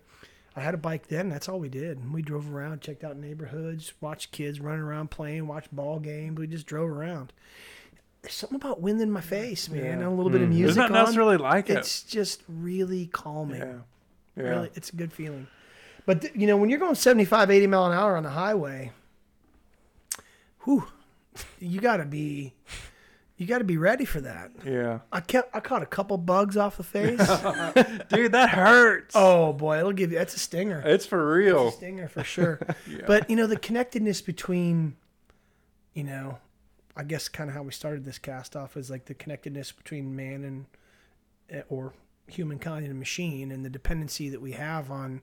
I 0.57 0.61
had 0.61 0.75
a 0.75 0.79
bike 0.79 1.09
then. 1.09 1.29
That's 1.29 1.49
all 1.49 1.59
we 1.59 1.69
did. 1.69 1.99
And 1.99 2.13
we 2.13 2.23
drove 2.23 2.53
around, 2.53 2.81
checked 2.81 3.03
out 3.03 3.17
neighborhoods, 3.17 3.93
watched 4.01 4.31
kids 4.31 4.61
running 4.61 4.83
around 4.83 5.11
playing, 5.11 5.47
watched 5.47 5.75
ball 5.75 5.99
games. 5.99 6.39
We 6.39 6.47
just 6.47 6.67
drove 6.67 6.89
around. 6.91 7.33
There's 8.23 8.35
something 8.35 8.57
about 8.57 8.81
wind 8.81 9.01
in 9.01 9.11
my 9.11 9.21
face, 9.21 9.69
man, 9.69 9.85
Yeah. 9.85 9.91
and 9.93 10.03
a 10.05 10.11
little 10.11 10.31
bit 10.31 10.41
of 10.41 10.49
hmm. 10.49 10.55
music 10.55 10.71
Isn't 10.71 10.83
that 10.83 10.99
on. 10.99 11.05
necessarily 11.05 11.37
like 11.37 11.69
it? 11.69 11.79
It's 11.79 12.03
just 12.03 12.43
really 12.49 13.07
calming. 13.07 13.61
Yeah. 13.61 13.75
Yeah. 14.37 14.43
Really, 14.43 14.71
it's 14.75 14.91
a 14.91 14.97
good 14.97 15.13
feeling. 15.13 15.47
But 16.07 16.23
th- 16.23 16.35
you 16.35 16.47
know, 16.47 16.57
when 16.57 16.71
you're 16.71 16.79
going 16.79 16.95
75, 16.95 17.51
80 17.51 17.67
mile 17.67 17.87
an 17.87 17.93
hour 17.93 18.17
on 18.17 18.23
the 18.23 18.31
highway, 18.31 18.93
whew, 20.65 20.87
you 21.59 21.81
got 21.81 21.99
to 21.99 22.05
be, 22.05 22.55
you 23.37 23.47
got 23.47 23.59
to 23.59 23.64
be 23.64 23.77
ready 23.77 24.05
for 24.05 24.20
that. 24.20 24.53
Yeah. 24.64 25.01
I 25.12 25.20
kept, 25.20 25.55
I 25.55 25.61
caught 25.61 25.83
a 25.83 25.87
couple 25.87 26.16
bugs 26.18 26.57
off 26.57 26.77
the 26.77 26.83
face. 26.83 27.18
Dude, 28.09 28.33
that 28.33 28.51
hurts. 28.51 29.14
oh 29.16 29.53
boy, 29.53 29.79
it'll 29.79 29.92
give 29.92 30.12
you. 30.12 30.18
That's 30.18 30.35
a 30.37 30.38
stinger. 30.38 30.83
It's 30.85 31.07
for 31.07 31.35
real. 31.35 31.70
stinger 31.70 32.09
for 32.09 32.25
sure. 32.25 32.61
But 33.07 33.29
you 33.29 33.37
know, 33.37 33.47
the 33.47 33.57
connectedness 33.57 34.20
between, 34.20 34.97
you 35.94 36.05
know, 36.05 36.38
I 36.97 37.03
guess 37.03 37.29
kind 37.29 37.51
of 37.51 37.57
how 37.57 37.62
we 37.62 37.73
started 37.73 38.05
this 38.05 38.18
cast 38.18 38.55
off 38.55 38.77
is 38.77 38.90
like 38.90 39.07
the 39.07 39.14
connectedness 39.14 39.73
between 39.73 40.14
man 40.14 40.44
and 40.44 40.66
eh, 41.51 41.62
or 41.68 41.92
humankind 42.29 42.87
and 42.87 42.99
machine, 42.99 43.51
and 43.51 43.64
the 43.64 43.70
dependency 43.70 44.29
that 44.29 44.40
we 44.40 44.53
have 44.53 44.90
on 44.90 45.23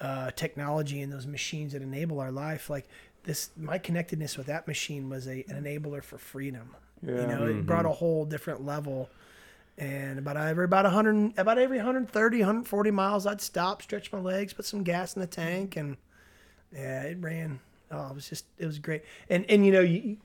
uh, 0.00 0.30
technology 0.32 1.00
and 1.00 1.12
those 1.12 1.26
machines 1.26 1.72
that 1.72 1.82
enable 1.82 2.20
our 2.20 2.32
life. 2.32 2.68
Like 2.68 2.88
this, 3.24 3.50
my 3.56 3.78
connectedness 3.78 4.36
with 4.36 4.46
that 4.46 4.66
machine 4.68 5.08
was 5.08 5.26
a 5.26 5.44
an 5.48 5.64
enabler 5.64 6.02
for 6.02 6.18
freedom. 6.18 6.76
Yeah. 7.02 7.20
You 7.20 7.26
know, 7.26 7.46
it 7.46 7.50
mm-hmm. 7.50 7.62
brought 7.62 7.86
a 7.86 7.90
whole 7.90 8.24
different 8.24 8.64
level. 8.64 9.10
And 9.76 10.18
about 10.20 10.36
every 10.36 10.66
about 10.66 10.84
100, 10.84 11.36
about 11.36 11.58
every 11.58 11.78
130, 11.78 12.38
140 12.38 12.90
miles, 12.92 13.26
I'd 13.26 13.40
stop, 13.40 13.82
stretch 13.82 14.12
my 14.12 14.20
legs, 14.20 14.52
put 14.52 14.64
some 14.64 14.84
gas 14.84 15.16
in 15.16 15.20
the 15.20 15.26
tank, 15.26 15.76
and 15.76 15.96
yeah, 16.72 17.02
it 17.02 17.18
ran. 17.20 17.58
Oh, 17.90 18.08
it 18.08 18.14
was 18.14 18.28
just, 18.28 18.44
it 18.56 18.66
was 18.66 18.78
great. 18.78 19.02
And 19.28 19.44
and 19.48 19.66
you 19.66 19.72
know, 19.72 19.80
you, 19.80 20.00
you- 20.00 20.16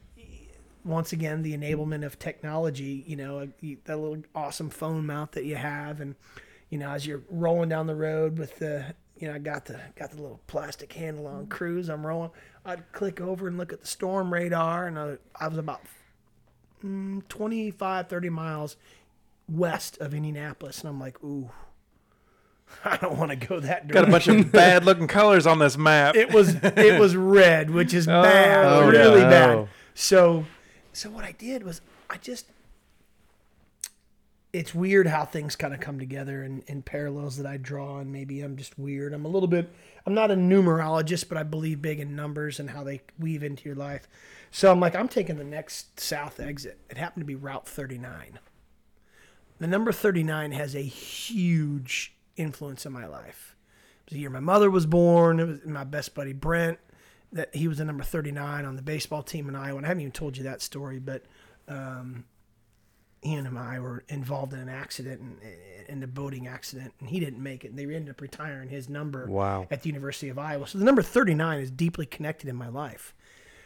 once 0.86 1.12
again, 1.12 1.42
the 1.42 1.58
enablement 1.58 2.06
of 2.06 2.18
technology. 2.20 3.04
You 3.08 3.16
know, 3.16 3.40
uh, 3.40 3.48
you- 3.60 3.78
that 3.86 3.98
little 3.98 4.24
awesome 4.36 4.70
phone 4.70 5.06
mount 5.06 5.32
that 5.34 5.46
you 5.46 5.56
have, 5.56 6.00
and 6.00 6.16
you 6.70 6.78
know, 6.78 6.90
as 6.92 7.08
you're 7.08 7.24
rolling 7.30 7.70
down 7.70 7.88
the 7.88 7.96
road 7.96 8.38
with 8.38 8.60
the, 8.60 8.94
you 9.20 9.28
know, 9.28 9.36
I 9.36 9.40
got 9.40 9.66
the 9.66 9.80
got 9.96 10.12
the 10.12 10.22
little 10.22 10.40
plastic 10.48 10.92
handle 10.94 11.28
on 11.28 11.48
cruise. 11.48 11.90
I'm 11.90 12.06
rolling. 12.06 12.32
I'd 12.66 12.92
click 12.94 13.20
over 13.22 13.48
and 13.48 13.58
look 13.58 13.72
at 13.74 13.82
the 13.82 13.88
storm 13.88 14.32
radar, 14.34 14.88
and 14.88 14.98
I, 14.98 15.18
I 15.40 15.48
was 15.48 15.58
about 15.58 15.82
mm, 16.84 17.28
25, 17.28 18.08
30 18.08 18.30
miles 18.30 18.78
west 19.48 19.98
of 20.00 20.14
Indianapolis, 20.14 20.80
and 20.82 20.90
I'm 20.90 21.00
like, 21.00 21.22
ooh, 21.24 21.50
I 22.86 22.98
don't 22.98 23.18
want 23.18 23.32
to 23.32 23.36
go 23.48 23.60
that 23.60 23.88
Got 23.88 24.08
a 24.08 24.12
bunch 24.12 24.28
of 24.28 24.52
bad 24.52 24.86
looking 24.86 25.08
colors 25.08 25.46
on 25.48 25.60
this 25.60 25.78
map. 25.78 26.16
it 26.16 26.32
was 26.32 26.56
it 26.64 27.00
was 27.00 27.16
red, 27.18 27.70
which 27.72 27.94
is 27.94 28.06
bad, 28.08 28.66
Oh, 28.66 28.88
really 28.90 29.22
no. 29.22 29.30
bad. 29.30 29.70
So, 29.96 30.46
so 30.94 31.10
what 31.10 31.26
I 31.26 31.32
did 31.34 31.64
was 31.64 31.82
I 32.10 32.18
just. 32.18 32.46
It's 34.52 34.74
weird 34.74 35.06
how 35.08 35.26
things 35.26 35.56
kind 35.56 35.74
of 35.74 35.80
come 35.80 36.00
together 36.00 36.42
and, 36.42 36.64
in 36.64 36.82
parallels 36.82 37.38
that 37.38 37.46
I 37.46 37.58
draw, 37.58 38.00
and 38.00 38.12
maybe 38.12 38.42
I'm 38.42 38.58
just 38.58 38.80
weird. 38.80 39.14
I'm 39.14 39.26
a 39.26 39.30
little 39.30 39.48
bit. 39.48 39.72
I'm 40.06 40.16
not 40.16 40.32
a 40.32 40.36
numerologist, 40.36 41.30
but 41.30 41.38
I 41.38 41.44
believe 41.44 41.82
big 41.82 42.00
in 42.00 42.16
numbers 42.16 42.60
and 42.60 42.72
how 42.72 42.84
they 42.84 43.02
weave 43.20 43.44
into 43.44 43.70
your 43.70 43.76
life. 43.76 44.08
So 44.50 44.72
I'm 44.72 44.80
like, 44.80 44.96
I'm 44.96 45.08
taking 45.08 45.38
the 45.38 45.44
next 45.44 46.00
south 46.00 46.40
exit. 46.40 46.80
It 46.90 46.98
happened 46.98 47.22
to 47.22 47.28
be 47.28 47.36
Route 47.36 47.68
39. 47.68 48.40
The 49.60 49.68
number 49.68 49.92
39 49.92 50.54
has 50.54 50.74
a 50.74 50.82
huge 50.82 52.16
influence 52.38 52.86
in 52.86 52.94
my 52.94 53.06
life. 53.06 53.56
It 54.06 54.12
was 54.12 54.14
the 54.16 54.20
year 54.22 54.30
my 54.30 54.40
mother 54.40 54.72
was 54.72 54.86
born. 54.86 55.40
It 55.40 55.48
was 55.48 55.66
my 55.66 55.84
best 55.84 56.16
buddy 56.16 56.34
Brent. 56.34 56.80
That 57.32 57.54
he 57.54 57.68
was 57.68 57.78
the 57.78 57.86
number 57.86 58.04
39 58.04 58.66
on 58.66 58.76
the 58.76 58.82
baseball 58.82 59.22
team 59.22 59.48
in 59.48 59.56
Iowa. 59.56 59.78
And 59.78 59.86
I 59.86 59.90
haven't 59.90 60.02
even 60.02 60.12
told 60.12 60.38
you 60.38 60.44
that 60.46 60.64
story, 60.64 60.98
but 60.98 61.24
um, 61.68 62.24
he 63.22 63.34
and 63.34 63.58
I 63.60 63.80
were 63.80 64.04
involved 64.08 64.54
in 64.54 64.60
an 64.60 64.70
accident 64.70 65.22
and 65.22 65.38
in 65.88 66.04
a 66.04 66.08
boating 66.08 66.48
accident, 66.48 66.94
and 67.00 67.10
he 67.10 67.20
didn't 67.20 67.42
make 67.42 67.66
it. 67.66 67.70
And 67.72 67.80
they 67.80 67.84
ended 67.84 68.10
up 68.10 68.22
retiring 68.22 68.70
his 68.70 68.88
number 68.90 69.26
Wow. 69.28 69.68
at 69.72 69.82
the 69.82 69.90
University 69.90 70.30
of 70.30 70.38
Iowa. 70.38 70.68
So 70.68 70.78
the 70.78 70.86
number 70.86 71.02
39 71.02 71.60
is 71.60 71.72
deeply 71.72 72.06
connected 72.06 72.48
in 72.48 72.56
my 72.56 72.68
life. 72.70 73.14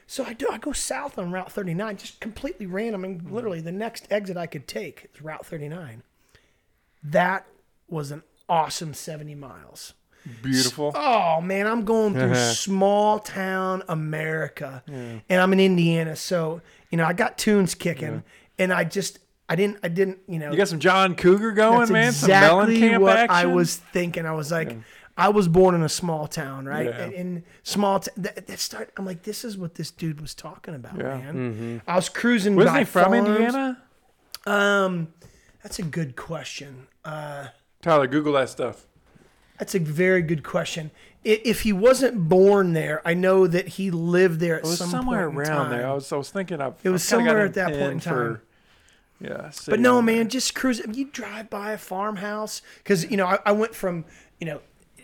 So 0.07 0.23
I 0.25 0.33
do. 0.33 0.47
I 0.51 0.57
go 0.57 0.71
south 0.73 1.17
on 1.17 1.31
Route 1.31 1.51
39, 1.51 1.97
just 1.97 2.19
completely 2.19 2.65
random, 2.65 3.03
and 3.03 3.31
literally 3.31 3.61
the 3.61 3.71
next 3.71 4.07
exit 4.09 4.37
I 4.37 4.47
could 4.47 4.67
take 4.67 5.09
is 5.13 5.21
Route 5.21 5.45
39. 5.45 6.03
That 7.03 7.45
was 7.87 8.11
an 8.11 8.23
awesome 8.47 8.93
70 8.93 9.35
miles. 9.35 9.93
Beautiful. 10.41 10.93
Oh 10.95 11.41
man, 11.41 11.67
I'm 11.67 11.83
going 11.83 12.13
through 12.13 12.35
small 12.53 13.19
town 13.19 13.83
America, 13.89 14.81
and 14.87 15.21
I'm 15.29 15.51
in 15.51 15.59
Indiana. 15.59 16.15
So 16.15 16.61
you 16.89 16.97
know, 16.97 17.03
I 17.05 17.11
got 17.11 17.37
tunes 17.37 17.75
kicking, 17.75 18.23
and 18.57 18.71
I 18.71 18.85
just 18.85 19.19
I 19.49 19.55
didn't 19.55 19.77
I 19.83 19.87
didn't 19.89 20.19
you 20.27 20.39
know 20.39 20.51
You 20.51 20.57
got 20.57 20.67
some 20.69 20.79
John 20.79 21.15
Cougar 21.15 21.51
going, 21.51 21.79
that's 21.79 21.91
man. 21.91 22.07
exactly 22.09 22.79
some 22.79 22.89
Mellencamp 22.89 22.99
what 23.01 23.17
action. 23.17 23.35
I 23.35 23.45
was 23.47 23.75
thinking. 23.77 24.25
I 24.25 24.31
was 24.31 24.51
like, 24.51 24.77
I 25.17 25.29
was 25.29 25.47
born 25.47 25.75
in 25.75 25.83
a 25.83 25.89
small 25.89 26.27
town, 26.27 26.65
right? 26.65 26.87
Yeah. 26.87 27.01
And 27.01 27.13
in 27.13 27.43
small 27.61 27.99
t- 27.99 28.09
that, 28.17 28.47
that 28.47 28.59
start. 28.59 28.91
I'm 28.97 29.05
like, 29.05 29.23
this 29.23 29.43
is 29.43 29.57
what 29.57 29.75
this 29.75 29.91
dude 29.91 30.21
was 30.21 30.33
talking 30.33 30.73
about, 30.75 30.97
Yeah. 30.97 31.17
man. 31.31 31.81
I 31.87 31.95
was 31.95 32.09
cruising. 32.09 32.55
Wasn't 32.55 32.73
by 32.73 32.79
he 32.79 32.85
from 32.85 33.11
farms. 33.11 33.27
Indiana? 33.29 33.81
Um, 34.45 35.09
that's 35.61 35.79
a 35.79 35.83
good 35.83 36.15
question. 36.15 36.87
Uh, 37.05 37.47
Tyler, 37.81 38.07
Google 38.07 38.33
that 38.33 38.49
stuff. 38.49 38.85
that's 39.59 39.75
a 39.75 39.79
very 39.79 40.21
good 40.21 40.43
question. 40.43 40.89
If 41.23 41.61
he 41.61 41.71
wasn't 41.71 42.27
born 42.27 42.73
there, 42.73 43.01
I 43.05 43.13
know 43.13 43.47
that 43.47 43.67
he 43.69 43.91
lived 43.91 44.39
there 44.41 44.55
at 44.55 44.63
It 44.65 44.67
was 44.67 44.77
some 44.77 44.89
somewhere 44.89 45.29
point 45.29 45.47
in 45.47 45.51
around 45.53 45.69
there. 45.69 45.87
I 45.87 45.93
was 45.93 46.11
I 46.11 46.17
was 46.17 46.29
thinking 46.29 46.59
of. 46.59 46.75
It 46.83 46.89
was 46.89 47.01
I 47.13 47.15
somewhere 47.17 47.45
at 47.45 47.53
that 47.53 47.67
point 47.69 47.81
in 47.81 47.89
pinned 47.91 48.01
time. 48.01 48.41
Yeah. 49.19 49.51
But 49.67 49.79
no, 49.79 49.97
on 49.97 50.05
there. 50.05 50.17
man, 50.17 50.29
just 50.29 50.55
cruising. 50.55 50.93
You 50.93 51.05
drive 51.05 51.49
by 51.49 51.71
a 51.71 51.77
farmhouse 51.77 52.61
because 52.77 53.09
you 53.09 53.17
know 53.17 53.25
I, 53.25 53.39
I 53.45 53.51
went 53.51 53.73
from 53.75 54.05
you 54.39 54.47
know 54.47 54.61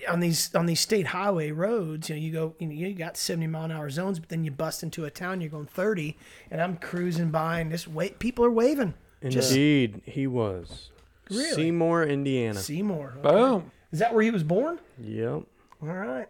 on 0.07 0.19
these 0.19 0.53
on 0.55 0.65
these 0.65 0.79
state 0.79 1.07
highway 1.07 1.51
roads. 1.51 2.09
You 2.09 2.15
know, 2.15 2.21
you 2.21 2.31
go 2.31 2.55
you 2.59 2.67
know 2.67 2.73
you 2.73 2.93
got 2.93 3.17
seventy 3.17 3.47
mile 3.47 3.65
an 3.65 3.71
hour 3.71 3.89
zones, 3.89 4.19
but 4.19 4.29
then 4.29 4.43
you 4.43 4.51
bust 4.51 4.83
into 4.83 5.05
a 5.05 5.11
town, 5.11 5.41
you're 5.41 5.49
going 5.49 5.65
thirty, 5.65 6.17
and 6.51 6.61
I'm 6.61 6.77
cruising 6.77 7.29
by, 7.29 7.59
and 7.59 7.71
just 7.71 7.87
wait, 7.87 8.19
people 8.19 8.45
are 8.45 8.51
waving. 8.51 8.93
Just 9.27 9.51
Indeed, 9.51 10.01
he 10.05 10.27
was. 10.27 10.91
Really? 11.29 11.51
Seymour, 11.51 12.03
Indiana. 12.05 12.57
Seymour. 12.59 13.17
Boom. 13.21 13.71
Is 13.91 13.99
that 13.99 14.13
where 14.13 14.23
he 14.23 14.31
was 14.31 14.43
born? 14.43 14.79
Yep. 14.97 15.43
All 15.81 15.87
right. 15.87 16.27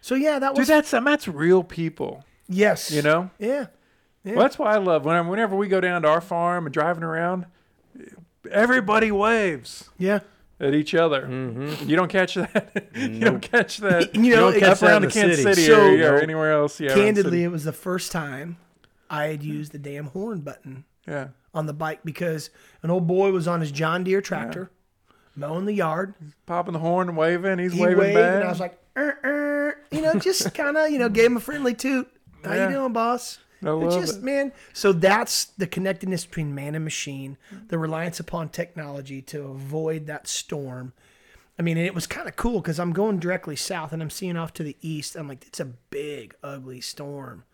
So 0.00 0.14
yeah, 0.14 0.38
that 0.38 0.54
was. 0.54 0.66
Dude, 0.66 0.76
that's 0.76 0.92
um, 0.94 1.04
that's 1.04 1.28
real 1.28 1.62
people. 1.62 2.24
yes. 2.48 2.90
You 2.90 3.02
know. 3.02 3.30
Yeah. 3.38 3.66
Yeah. 4.26 4.32
Well, 4.34 4.42
that's 4.42 4.58
why 4.58 4.74
I 4.74 4.78
love 4.78 5.04
whenever 5.04 5.28
whenever 5.30 5.54
we 5.56 5.68
go 5.68 5.80
down 5.80 6.02
to 6.02 6.08
our 6.08 6.20
farm 6.20 6.66
and 6.66 6.74
driving 6.74 7.04
around, 7.04 7.46
everybody 8.50 9.10
waves 9.12 9.90
Yeah. 9.98 10.20
at 10.60 10.74
each 10.74 10.94
other. 10.94 11.26
You 11.84 11.96
don't 11.96 12.08
catch 12.08 12.34
that. 12.34 12.88
you 12.94 13.20
don't 13.20 13.40
catch 13.40 13.78
that. 13.78 14.14
You 14.14 14.30
know, 14.34 14.50
don't 14.50 14.60
catch 14.60 14.70
up 14.72 14.78
that 14.80 14.86
around 14.88 14.96
in 15.04 15.08
the 15.10 15.14
the 15.14 15.20
Kansas 15.20 15.42
city. 15.42 15.54
City, 15.54 15.66
So- 15.68 15.80
area 15.80 16.12
or 16.12 16.16
anywhere 16.18 16.52
else. 16.52 16.80
Yeah, 16.80 16.94
Candidly, 16.94 17.44
it 17.44 17.48
was 17.48 17.64
the 17.64 17.72
first 17.72 18.10
time 18.12 18.56
I 19.08 19.26
had 19.26 19.42
used 19.42 19.72
the 19.72 19.78
damn 19.78 20.06
horn 20.06 20.40
button 20.40 20.84
yeah. 21.06 21.28
on 21.54 21.66
the 21.66 21.72
bike 21.72 22.00
because 22.04 22.50
an 22.82 22.90
old 22.90 23.06
boy 23.06 23.30
was 23.32 23.46
on 23.46 23.60
his 23.60 23.70
John 23.70 24.02
Deere 24.04 24.20
tractor 24.20 24.70
mowing 25.36 25.66
the 25.66 25.72
yard. 25.74 26.14
Popping 26.46 26.72
the 26.72 26.78
horn 26.80 27.08
and 27.08 27.16
waving. 27.16 27.58
He's 27.58 27.74
He 27.74 27.80
waving 27.80 27.98
waved, 27.98 28.14
back. 28.16 28.34
and 28.36 28.44
I 28.44 28.48
was 28.48 28.58
like, 28.60 28.78
er, 28.96 29.18
er, 29.22 29.78
you 29.92 30.00
know, 30.00 30.14
just 30.18 30.52
kind 30.54 30.76
of, 30.76 30.90
you 30.90 30.98
know, 30.98 31.08
gave 31.08 31.26
him 31.26 31.36
a 31.36 31.40
friendly 31.40 31.74
toot. 31.74 32.08
How 32.44 32.54
Yeah. 32.54 32.68
you 32.68 32.74
doing, 32.76 32.92
boss? 32.92 33.38
It's 33.62 33.96
just 33.96 34.18
it. 34.18 34.22
man. 34.22 34.52
So 34.72 34.92
that's 34.92 35.46
the 35.46 35.66
connectedness 35.66 36.26
between 36.26 36.54
man 36.54 36.74
and 36.74 36.84
machine, 36.84 37.36
the 37.68 37.78
reliance 37.78 38.20
upon 38.20 38.50
technology 38.50 39.22
to 39.22 39.44
avoid 39.44 40.06
that 40.06 40.28
storm. 40.28 40.92
I 41.58 41.62
mean, 41.62 41.78
and 41.78 41.86
it 41.86 41.94
was 41.94 42.06
kind 42.06 42.28
of 42.28 42.36
cool 42.36 42.60
because 42.60 42.78
I'm 42.78 42.92
going 42.92 43.18
directly 43.18 43.56
south 43.56 43.92
and 43.92 44.02
I'm 44.02 44.10
seeing 44.10 44.36
off 44.36 44.52
to 44.54 44.62
the 44.62 44.76
east. 44.82 45.16
I'm 45.16 45.26
like, 45.26 45.46
it's 45.46 45.60
a 45.60 45.64
big, 45.64 46.34
ugly 46.42 46.80
storm. 46.82 47.44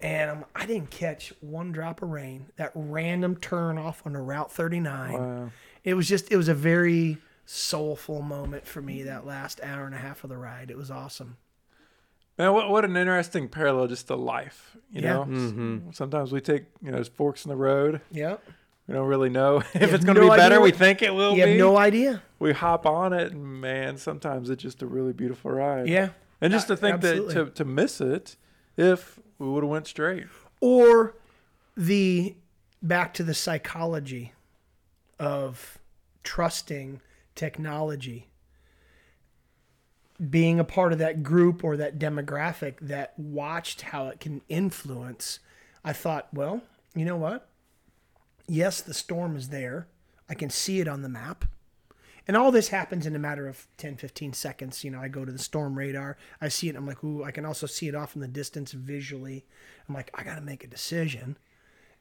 And 0.00 0.30
I'm, 0.30 0.44
I 0.54 0.66
didn't 0.66 0.90
catch 0.90 1.32
one 1.40 1.72
drop 1.72 2.02
of 2.02 2.10
rain. 2.10 2.46
That 2.56 2.72
random 2.74 3.36
turn 3.36 3.78
off 3.78 4.02
on 4.04 4.12
the 4.12 4.20
Route 4.20 4.52
39. 4.52 5.12
Wow. 5.12 5.50
It 5.84 5.94
was 5.94 6.08
just, 6.08 6.30
it 6.30 6.36
was 6.36 6.48
a 6.48 6.54
very 6.54 7.18
soulful 7.44 8.22
moment 8.22 8.66
for 8.66 8.80
me 8.80 9.02
that 9.04 9.26
last 9.26 9.60
hour 9.62 9.86
and 9.86 9.94
a 9.94 9.98
half 9.98 10.24
of 10.24 10.30
the 10.30 10.36
ride. 10.36 10.70
It 10.70 10.76
was 10.76 10.90
awesome. 10.90 11.36
Man, 12.38 12.52
what, 12.52 12.70
what 12.70 12.84
an 12.84 12.96
interesting 12.96 13.48
parallel 13.48 13.86
just 13.88 14.06
to 14.08 14.16
life. 14.16 14.76
You 14.90 15.02
Yeah. 15.02 15.12
know, 15.14 15.24
Mm-hmm. 15.24 15.78
sometimes 15.92 16.32
we 16.32 16.40
take 16.40 16.64
you 16.82 16.88
know 16.90 16.96
there's 16.96 17.08
forks 17.08 17.44
in 17.44 17.50
the 17.50 17.56
road. 17.56 18.00
Yep. 18.10 18.42
We 18.88 18.94
don't 18.94 19.06
really 19.06 19.28
know 19.28 19.58
if 19.60 19.72
have 19.74 19.94
it's 19.94 20.04
going 20.04 20.16
to 20.16 20.22
no 20.22 20.30
be 20.30 20.36
better. 20.36 20.56
idea 20.56 20.60
We 20.60 20.70
think 20.72 21.02
it 21.02 21.14
will 21.14 21.36
You 21.36 21.44
be. 21.44 21.50
have 21.50 21.58
no 21.58 21.76
idea. 21.78 22.22
we 22.38 22.52
hop 22.52 22.84
on 22.86 23.12
it, 23.12 23.32
and 23.32 23.60
man, 23.60 23.96
sometimes 23.96 24.50
it's 24.50 24.62
just 24.62 24.82
a 24.82 24.86
really 24.86 25.12
beautiful 25.12 25.50
ride. 25.50 25.88
Yeah. 25.88 26.10
and 26.40 26.52
just 26.52 26.66
to 26.68 26.76
think 26.76 26.94
absolutely. 26.94 27.34
that 27.34 27.44
to, 27.56 27.64
to 27.64 27.64
miss 27.64 28.00
it 28.00 28.36
if 28.76 29.18
we 29.38 29.48
would 29.48 29.62
have 29.62 29.70
went 29.70 29.86
straight. 29.86 30.26
or 30.60 31.14
the 31.76 32.34
back 32.82 33.14
to 33.14 33.22
the 33.22 33.34
psychology 33.34 34.32
of 35.18 35.78
trusting 36.24 37.00
technology 37.34 38.28
being 40.30 40.60
a 40.60 40.64
part 40.64 40.92
of 40.92 40.98
that 40.98 41.22
group 41.22 41.64
or 41.64 41.76
that 41.76 41.98
demographic 41.98 42.74
that 42.80 43.12
watched 43.18 43.82
how 43.82 44.08
it 44.08 44.20
can 44.20 44.40
influence 44.48 45.40
i 45.84 45.92
thought 45.92 46.28
well 46.32 46.62
you 46.94 47.04
know 47.04 47.16
what? 47.16 47.48
Yes 48.46 48.80
the 48.80 48.94
storm 48.94 49.36
is 49.36 49.48
there. 49.48 49.88
I 50.28 50.34
can 50.34 50.50
see 50.50 50.80
it 50.80 50.88
on 50.88 51.02
the 51.02 51.08
map. 51.08 51.44
And 52.28 52.36
all 52.36 52.52
this 52.52 52.68
happens 52.68 53.04
in 53.04 53.16
a 53.16 53.18
matter 53.18 53.48
of 53.48 53.66
10 53.78 53.96
15 53.96 54.32
seconds. 54.32 54.84
You 54.84 54.90
know 54.90 55.00
i 55.00 55.08
go 55.08 55.24
to 55.24 55.32
the 55.32 55.38
storm 55.38 55.78
radar. 55.78 56.16
I 56.40 56.48
see 56.48 56.68
it. 56.68 56.76
I'm 56.76 56.86
like 56.86 57.02
ooh 57.02 57.24
i 57.24 57.30
can 57.30 57.44
also 57.44 57.66
see 57.66 57.88
it 57.88 57.94
off 57.94 58.14
in 58.14 58.20
the 58.20 58.28
distance 58.28 58.72
visually. 58.72 59.44
I'm 59.88 59.94
like 59.94 60.10
i 60.14 60.22
gotta 60.22 60.42
make 60.42 60.64
a 60.64 60.68
decision. 60.68 61.38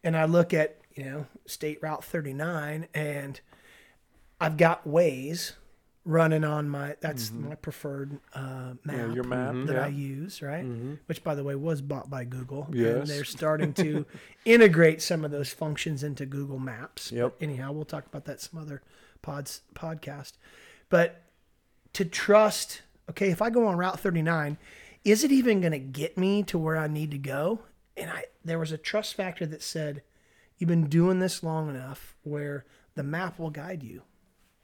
And 0.04 0.18
i 0.18 0.26
look 0.26 0.54
at 0.54 0.78
you 0.96 1.06
know 1.06 1.28
state 1.46 1.80
route 1.82 2.04
39 2.04 2.88
and 2.94 3.40
i've 4.42 4.58
got 4.58 4.86
ways 4.86 5.54
running 6.04 6.44
on 6.44 6.68
my 6.68 6.96
that's 7.00 7.32
my 7.32 7.54
preferred 7.56 8.20
uh, 8.34 8.74
map 8.84 8.96
Mm-hmm. 8.96 9.14
your 9.14 9.24
map, 9.24 9.54
that 9.68 9.78
i 9.78 9.88
use 9.88 10.42
right? 10.42 10.66
Which 11.06 11.24
by 11.24 11.36
the 11.36 11.44
way 11.44 11.54
was 11.56 11.82
bought 11.82 12.10
by 12.10 12.24
google 12.26 12.66
and 12.66 12.76
Yes. 12.76 13.08
they're 13.08 13.24
starting 13.24 13.72
to 13.74 14.06
integrate 14.46 15.02
some 15.02 15.24
of 15.24 15.30
those 15.32 15.54
functions 15.54 16.04
into 16.04 16.26
google 16.26 16.58
maps. 16.60 17.12
Yep. 17.12 17.36
But 17.40 17.44
anyhow 17.46 17.72
we'll 17.72 17.86
talk 17.86 18.06
about 18.08 18.26
that 18.26 18.42
some 18.42 18.60
other 18.60 18.82
pods 19.22 19.62
podcast. 19.76 20.34
But 20.90 21.22
to 21.94 22.04
trust 22.06 22.82
okay 23.10 23.30
if 23.30 23.42
i 23.42 23.50
go 23.52 23.68
on 23.68 23.78
route 23.78 24.00
39 24.00 24.58
is 25.04 25.24
it 25.24 25.32
even 25.32 25.62
going 25.62 25.72
to 25.74 25.80
get 25.80 26.18
me 26.18 26.42
to 26.44 26.58
where 26.58 26.78
i 26.78 26.88
need 26.88 27.12
to 27.12 27.18
go? 27.20 27.60
And 27.96 28.10
i 28.10 28.24
there 28.44 28.58
was 28.58 28.72
a 28.72 28.78
trust 28.78 29.14
factor 29.14 29.46
that 29.46 29.62
said 29.62 30.02
you've 30.58 30.68
been 30.70 30.88
doing 30.88 31.20
this 31.20 31.44
long 31.44 31.70
enough 31.70 32.16
where 32.24 32.66
the 32.96 33.04
map 33.04 33.38
will 33.38 33.50
guide 33.52 33.84
you. 33.84 34.02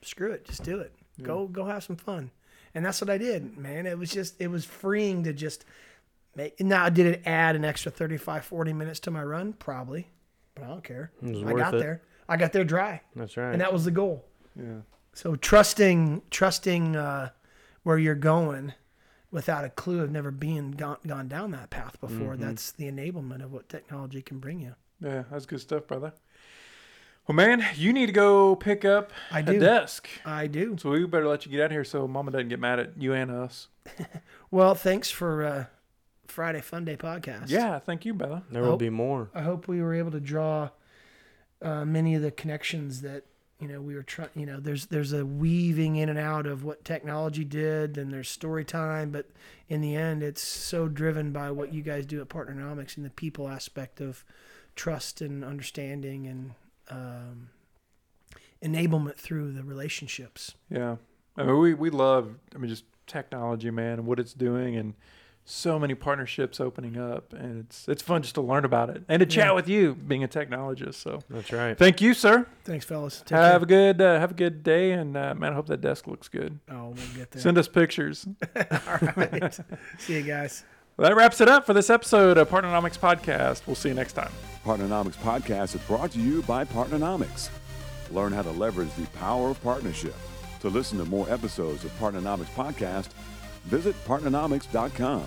Screw 0.02 0.32
it 0.32 0.46
just 0.46 0.64
do 0.64 0.80
it 0.80 0.92
go 1.22 1.48
go 1.48 1.66
have 1.66 1.84
some 1.84 1.96
fun 1.96 2.32
and 2.76 2.86
that's 2.86 3.02
what 3.02 3.10
i 3.10 3.18
did 3.18 3.58
man 3.58 3.86
it 3.86 3.98
was 3.98 4.12
just 4.12 4.40
it 4.40 4.48
was 4.48 4.66
freeing 4.66 5.24
to 5.24 5.34
just 5.34 5.66
make 6.36 6.60
now 6.60 6.88
did 6.90 7.06
it 7.08 7.22
add 7.26 7.56
an 7.56 7.66
extra 7.66 7.92
35 7.92 8.46
40 8.46 8.74
minutes 8.74 9.00
to 9.02 9.12
my 9.12 9.24
run 9.24 9.54
probably 9.54 10.08
but 10.56 10.64
i 10.64 10.68
don't 10.68 10.84
care 10.84 11.12
i 11.24 11.54
got 11.54 11.74
it. 11.74 11.80
there 11.80 12.02
i 12.30 12.38
got 12.38 12.54
there 12.54 12.64
dry 12.64 13.02
That's 13.16 13.36
right. 13.38 13.52
and 13.52 13.62
that 13.62 13.74
was 13.74 13.86
the 13.86 13.92
goal 13.92 14.26
Yeah. 14.56 14.82
so 15.14 15.36
trusting 15.36 16.22
trusting 16.30 16.96
uh, 16.96 17.30
where 17.84 17.98
you're 17.98 18.16
going 18.16 18.74
without 19.32 19.66
a 19.66 19.70
clue 19.70 20.02
of 20.02 20.12
never 20.12 20.32
being 20.32 20.72
gone, 20.72 20.98
gone 21.06 21.28
down 21.28 21.52
that 21.52 21.70
path 21.70 22.00
before 22.00 22.34
Mm-hmm. 22.34 22.42
that's 22.44 22.72
the 22.74 22.86
enablement 22.92 23.44
of 23.44 23.52
what 23.52 23.68
technology 23.70 24.22
can 24.22 24.40
bring 24.40 24.60
you 24.62 24.76
Yeah, 25.02 25.24
that's 25.32 25.46
good 25.46 25.62
stuff, 25.62 25.88
brother. 25.88 26.14
Well, 27.28 27.36
man, 27.36 27.66
you 27.76 27.92
need 27.92 28.06
to 28.06 28.12
go 28.14 28.56
pick 28.56 28.86
up 28.86 29.12
I 29.32 29.40
a 29.40 29.44
do. 29.44 29.60
desk. 29.60 30.08
i 30.26 30.48
do 30.48 30.78
So 30.80 30.92
we 30.92 31.06
better 31.06 31.28
let 31.28 31.46
you 31.46 31.52
get 31.52 31.60
out 31.62 31.66
of 31.66 31.72
here 31.72 31.84
so 31.84 32.08
Mama 32.08 32.32
doesn't 32.32 32.48
get 32.50 32.60
mad 32.60 32.80
at 32.80 33.02
you 33.02 33.14
and 33.14 33.30
us. 33.32 33.68
well 34.52 34.76
thanks 34.76 35.10
for 35.10 35.44
uh, 35.44 35.66
friday 36.26 36.62
fun 36.62 36.84
day 36.86 36.96
podcast 36.98 37.50
Yeah, 37.50 37.80
thank 37.80 38.06
you, 38.06 38.14
Bella. 38.14 38.44
there 38.52 38.62
will 38.64 38.74
Oh. 38.74 38.78
be 38.78 38.90
more. 38.90 39.30
i 39.34 39.42
hope 39.42 39.68
we 39.68 39.82
were 39.82 39.94
able 39.94 40.12
to 40.12 40.20
draw 40.20 40.70
uh, 41.62 41.84
many 41.86 42.16
of 42.16 42.22
the 42.22 42.32
connections 42.32 43.02
that 43.02 43.24
you 43.60 43.68
know 43.68 43.82
we 43.82 43.96
were 43.96 44.04
trying 44.04 44.30
you 44.36 44.46
know 44.46 44.60
there's 44.60 44.86
there's 44.88 45.12
a 45.14 45.26
weaving 45.26 45.96
in 45.96 46.08
and 46.10 46.20
out 46.20 46.46
of 46.46 46.64
what 46.64 46.86
technology 46.86 47.44
did 47.44 47.98
and 47.98 48.14
there's 48.14 48.30
story 48.30 48.64
time 48.64 49.10
but 49.10 49.26
in 49.68 49.82
the 49.82 49.96
end 49.96 50.22
it's 50.22 50.42
so 50.44 50.88
driven 50.88 51.32
by 51.32 51.50
what 51.50 51.74
you 51.74 51.82
guys 51.82 52.06
do 52.06 52.22
at 52.22 52.30
partnernomics 52.30 52.96
and 52.98 53.06
the 53.06 53.10
people 53.10 53.48
aspect 53.48 54.00
of 54.00 54.24
trust 54.76 55.22
and 55.22 55.44
understanding 55.44 56.28
and 56.28 56.52
um, 56.90 57.50
enablement 58.64 59.16
through 59.18 59.52
the 59.54 59.64
relationships 59.64 60.54
Yeah. 60.70 60.96
I 61.40 61.44
mean, 61.44 61.60
we, 61.60 61.74
we 61.76 61.90
love, 61.92 62.34
I 62.56 62.58
mean, 62.58 62.70
just 62.70 62.84
technology, 63.06 63.70
man, 63.70 64.00
and 64.00 64.08
what 64.08 64.20
it's 64.20 64.34
doing. 64.34 64.76
And 64.76 64.96
so 65.46 65.78
many 65.80 65.94
partnerships 65.96 66.60
opening 66.60 66.98
up, 66.98 67.32
and 67.32 67.60
it's 67.60 67.88
it's 67.88 68.02
fun 68.02 68.22
just 68.22 68.36
to 68.36 68.42
learn 68.42 68.66
about 68.66 68.90
it 68.90 69.04
and 69.08 69.20
to 69.22 69.26
chat 69.26 69.46
Yeah. 69.46 69.52
with 69.54 69.70
you, 69.70 69.94
being 69.96 70.24
a 70.24 70.28
technologist. 70.28 70.96
So 70.96 71.20
That's 71.30 71.54
right. 71.54 71.78
thank 71.78 72.02
you, 72.02 72.14
sir. 72.14 72.48
Thanks, 72.66 72.84
fellas. 72.86 73.22
Take 73.26 73.38
have 73.38 73.64
a 73.64 73.66
good 73.68 74.02
uh, 74.02 74.20
have 74.20 74.32
a 74.32 74.34
good 74.34 74.62
day, 74.64 74.92
and 74.92 75.16
uh, 75.16 75.36
man, 75.36 75.52
I 75.54 75.56
hope 75.56 75.68
that 75.68 75.80
desk 75.80 76.06
looks 76.08 76.28
good. 76.28 76.60
Oh, 76.70 76.88
we'll 76.88 76.96
get 77.16 77.32
there. 77.32 77.42
Send 77.42 77.58
us 77.58 77.68
pictures. 77.70 78.28
All 78.56 79.00
right. 79.16 79.58
See 80.00 80.16
you 80.18 80.24
guys. 80.24 80.66
That 80.98 81.16
wraps 81.16 81.42
it 81.42 81.48
up 81.48 81.66
for 81.68 81.74
this 81.74 81.92
episode 81.92 82.40
of 82.40 82.50
Partnernomics 82.50 82.98
Podcast. 82.98 83.68
We'll 83.68 83.76
see 83.76 83.90
you 83.90 83.96
next 83.96 84.14
time. 84.14 84.32
Partnernomics 84.66 85.16
Podcast 85.18 85.76
is 85.76 85.82
brought 85.82 86.12
to 86.12 86.20
you 86.20 86.42
by 86.44 86.66
Partnernomics. 86.66 87.50
Learn 88.10 88.34
how 88.34 88.42
to 88.42 88.50
leverage 88.50 88.90
the 88.98 89.06
power 89.18 89.52
of 89.52 89.62
partnership. 89.62 90.16
To 90.62 90.70
listen 90.70 90.98
to 90.98 91.06
more 91.06 91.30
episodes 91.30 91.86
of 91.86 91.92
Partnernomics 92.00 92.50
Podcast, 92.56 93.10
visit 93.66 93.96
partnernomics.com. 94.06 95.24